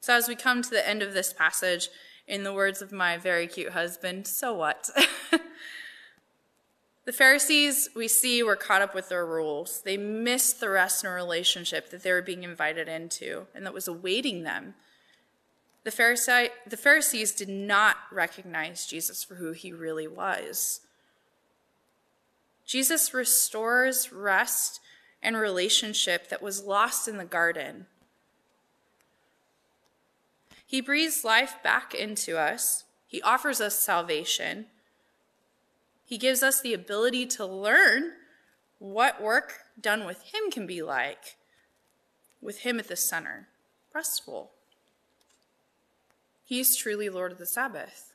So, 0.00 0.14
as 0.14 0.26
we 0.26 0.34
come 0.34 0.62
to 0.62 0.70
the 0.70 0.88
end 0.88 1.02
of 1.02 1.12
this 1.12 1.32
passage, 1.32 1.88
in 2.26 2.42
the 2.44 2.52
words 2.52 2.82
of 2.82 2.92
my 2.92 3.16
very 3.16 3.46
cute 3.46 3.72
husband, 3.72 4.26
so 4.26 4.54
what? 4.54 4.88
the 7.04 7.12
Pharisees, 7.12 7.88
we 7.94 8.08
see, 8.08 8.42
were 8.42 8.56
caught 8.56 8.82
up 8.82 8.94
with 8.94 9.08
their 9.08 9.26
rules. 9.26 9.82
They 9.82 9.96
missed 9.96 10.60
the 10.60 10.70
rest 10.70 11.04
in 11.04 11.10
a 11.10 11.14
relationship 11.14 11.90
that 11.90 12.02
they 12.02 12.12
were 12.12 12.22
being 12.22 12.42
invited 12.42 12.88
into 12.88 13.46
and 13.54 13.66
that 13.66 13.74
was 13.74 13.88
awaiting 13.88 14.42
them. 14.42 14.74
The, 15.84 15.90
Pharisee, 15.90 16.50
the 16.66 16.76
Pharisees 16.76 17.32
did 17.32 17.48
not 17.48 17.96
recognize 18.12 18.86
Jesus 18.86 19.24
for 19.24 19.36
who 19.36 19.52
he 19.52 19.72
really 19.72 20.06
was. 20.06 20.80
Jesus 22.66 23.14
restores 23.14 24.12
rest 24.12 24.80
and 25.22 25.36
relationship 25.36 26.28
that 26.28 26.42
was 26.42 26.64
lost 26.64 27.08
in 27.08 27.16
the 27.16 27.24
garden 27.24 27.86
he 30.70 30.80
breathes 30.80 31.24
life 31.24 31.56
back 31.64 31.96
into 31.96 32.38
us. 32.38 32.84
He 33.08 33.20
offers 33.22 33.60
us 33.60 33.76
salvation. 33.76 34.66
He 36.04 36.16
gives 36.16 36.44
us 36.44 36.60
the 36.60 36.74
ability 36.74 37.26
to 37.26 37.44
learn 37.44 38.12
what 38.78 39.20
work 39.20 39.64
done 39.80 40.06
with 40.06 40.22
Him 40.32 40.48
can 40.48 40.68
be 40.68 40.80
like, 40.80 41.34
with 42.40 42.60
Him 42.60 42.78
at 42.78 42.86
the 42.86 42.94
center, 42.94 43.48
restful. 43.92 44.52
He's 46.44 46.76
truly 46.76 47.08
Lord 47.08 47.32
of 47.32 47.38
the 47.38 47.46
Sabbath. 47.46 48.14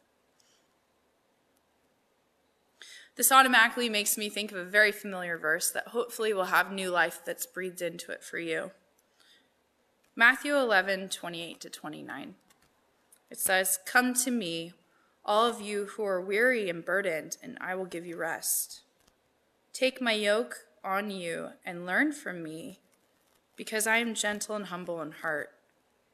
This 3.18 3.34
automatically 3.34 3.90
makes 3.90 4.18
me 4.18 4.30
think 4.30 4.54
of 4.54 4.58
a 4.58 4.64
very 4.64 4.94
familiar 4.94 5.38
verse 5.38 5.70
that 5.72 5.90
hopefully 5.90 6.34
will 6.34 6.46
have 6.46 6.72
new 6.72 6.90
life 6.90 7.20
that's 7.26 7.46
breathed 7.46 7.82
into 7.82 8.14
it 8.14 8.24
for 8.24 8.40
you. 8.40 8.72
Matthew 10.16 10.56
11, 10.56 11.10
28 11.10 11.60
to 11.60 11.70
29. 11.70 12.36
It 13.30 13.40
says, 13.40 13.80
Come 13.86 14.14
to 14.16 14.32
me, 14.32 14.74
all 15.26 15.48
of 15.48 15.62
you 15.62 15.86
who 15.86 16.04
are 16.04 16.22
weary 16.22 16.70
and 16.70 16.86
burdened, 16.86 17.38
and 17.42 17.58
I 17.60 17.76
will 17.76 17.86
give 17.86 18.06
you 18.06 18.18
rest. 18.18 18.82
Take 19.74 20.02
my 20.02 20.14
yoke 20.14 20.66
on 20.84 21.10
you 21.10 21.50
and 21.66 21.86
learn 21.86 22.14
from 22.14 22.44
me, 22.44 22.80
because 23.56 23.88
I 23.88 23.98
am 23.98 24.14
gentle 24.14 24.56
and 24.56 24.68
humble 24.68 25.02
in 25.02 25.12
heart, 25.12 25.52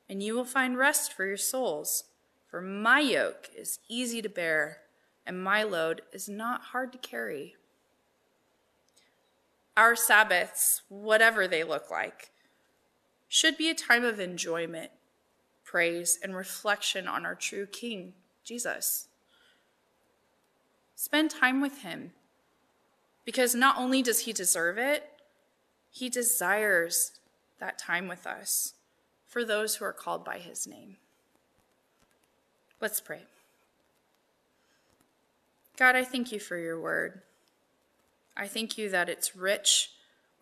and 0.09 0.23
you 0.23 0.33
will 0.33 0.45
find 0.45 0.77
rest 0.77 1.11
for 1.13 1.25
your 1.25 1.37
souls. 1.37 2.05
For 2.49 2.61
my 2.61 2.99
yoke 2.99 3.49
is 3.55 3.79
easy 3.87 4.21
to 4.21 4.29
bear, 4.29 4.79
and 5.25 5.43
my 5.43 5.63
load 5.63 6.01
is 6.13 6.27
not 6.29 6.61
hard 6.61 6.91
to 6.93 6.97
carry. 6.97 7.55
Our 9.75 9.95
Sabbaths, 9.95 10.81
whatever 10.89 11.47
they 11.47 11.63
look 11.63 11.89
like, 11.89 12.31
should 13.27 13.57
be 13.57 13.69
a 13.69 13.75
time 13.75 14.03
of 14.03 14.19
enjoyment 14.19 14.91
praise, 15.71 16.19
and 16.21 16.35
reflection 16.35 17.07
on 17.07 17.25
our 17.25 17.33
true 17.33 17.65
King, 17.65 18.11
Jesus. 18.43 19.07
Spend 20.97 21.31
time 21.31 21.61
with 21.61 21.81
him 21.81 22.11
because 23.23 23.55
not 23.55 23.77
only 23.77 24.01
does 24.01 24.21
he 24.21 24.33
deserve 24.33 24.77
it, 24.77 25.09
he 25.89 26.09
desires 26.09 27.13
that 27.59 27.79
time 27.79 28.09
with 28.09 28.27
us 28.27 28.73
for 29.25 29.45
those 29.45 29.75
who 29.75 29.85
are 29.85 29.93
called 29.93 30.25
by 30.25 30.39
his 30.39 30.67
name. 30.67 30.97
Let's 32.81 32.99
pray. 32.99 33.21
God, 35.77 35.95
I 35.95 36.03
thank 36.03 36.33
you 36.33 36.39
for 36.39 36.57
your 36.57 36.81
word. 36.81 37.21
I 38.35 38.47
thank 38.47 38.77
you 38.77 38.89
that 38.89 39.07
it's 39.07 39.37
rich 39.37 39.91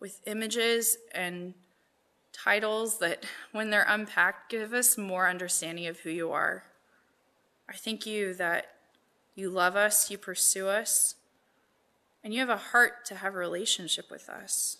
with 0.00 0.20
images 0.26 0.96
and 1.14 1.54
titles 2.32 2.98
that, 2.98 3.24
when 3.52 3.70
they're 3.70 3.86
unpacked, 3.88 4.50
give 4.50 4.72
us 4.72 4.96
more 4.96 5.28
understanding 5.28 5.86
of 5.86 6.00
who 6.00 6.10
you 6.10 6.30
are. 6.32 6.64
I 7.68 7.74
thank 7.74 8.06
you 8.06 8.34
that 8.34 8.74
you 9.34 9.50
love 9.50 9.76
us, 9.76 10.10
you 10.10 10.18
pursue 10.18 10.68
us, 10.68 11.14
and 12.22 12.34
you 12.34 12.40
have 12.40 12.48
a 12.48 12.56
heart 12.56 13.04
to 13.06 13.16
have 13.16 13.34
a 13.34 13.38
relationship 13.38 14.10
with 14.10 14.28
us. 14.28 14.78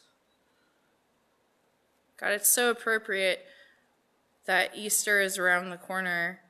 God, 2.19 2.33
it's 2.33 2.51
so 2.51 2.71
appropriate 2.71 3.47
that 4.47 4.77
Easter 4.77 5.21
is 5.21 5.39
around 5.39 5.71
the 5.71 5.77
corner. 5.77 6.41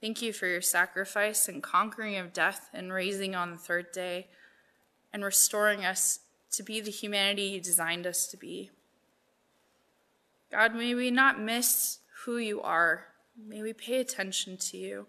Thank 0.00 0.20
you 0.20 0.32
for 0.32 0.46
your 0.46 0.60
sacrifice 0.60 1.48
and 1.48 1.62
conquering 1.62 2.16
of 2.16 2.32
death 2.32 2.68
and 2.74 2.92
raising 2.92 3.34
on 3.34 3.52
the 3.52 3.58
third 3.58 3.90
day 3.92 4.26
and 5.12 5.24
restoring 5.24 5.84
us 5.84 6.20
to 6.52 6.62
be 6.62 6.80
the 6.80 6.90
humanity 6.90 7.42
you 7.42 7.60
designed 7.60 8.06
us 8.06 8.26
to 8.28 8.36
be. 8.36 8.70
God, 10.50 10.74
may 10.74 10.94
we 10.94 11.10
not 11.10 11.40
miss 11.40 11.98
who 12.24 12.38
you 12.38 12.60
are. 12.62 13.06
May 13.36 13.62
we 13.62 13.72
pay 13.72 14.00
attention 14.00 14.56
to 14.56 14.76
you, 14.76 15.06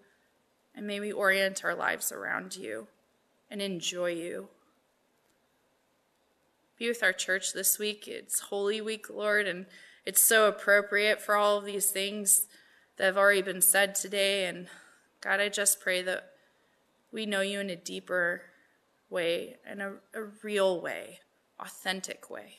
and 0.74 0.86
may 0.86 1.00
we 1.00 1.10
orient 1.10 1.64
our 1.64 1.74
lives 1.74 2.12
around 2.12 2.56
you 2.56 2.86
and 3.50 3.60
enjoy 3.60 4.12
you. 4.12 4.48
Be 6.78 6.88
with 6.88 7.02
our 7.02 7.12
church 7.12 7.52
this 7.52 7.78
week. 7.78 8.06
It's 8.06 8.40
Holy 8.40 8.80
Week, 8.80 9.10
Lord, 9.10 9.46
and 9.46 9.66
it's 10.06 10.22
so 10.22 10.48
appropriate 10.48 11.20
for 11.20 11.36
all 11.36 11.58
of 11.58 11.64
these 11.64 11.90
things 11.90 12.46
that 12.96 13.04
have 13.04 13.18
already 13.18 13.42
been 13.42 13.60
said 13.60 13.94
today. 13.94 14.46
And 14.46 14.66
God, 15.20 15.40
I 15.40 15.48
just 15.48 15.80
pray 15.80 16.02
that 16.02 16.30
we 17.12 17.26
know 17.26 17.40
you 17.40 17.60
in 17.60 17.70
a 17.70 17.76
deeper 17.76 18.42
way, 19.10 19.56
in 19.70 19.80
a, 19.80 19.92
a 20.14 20.22
real 20.42 20.80
way, 20.80 21.18
authentic 21.60 22.30
way. 22.30 22.58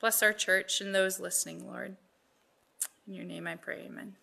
Bless 0.00 0.22
our 0.22 0.32
church 0.32 0.80
and 0.80 0.94
those 0.94 1.20
listening, 1.20 1.66
Lord. 1.66 1.96
In 3.06 3.14
your 3.14 3.24
name 3.24 3.46
I 3.46 3.56
pray, 3.56 3.84
amen. 3.86 4.16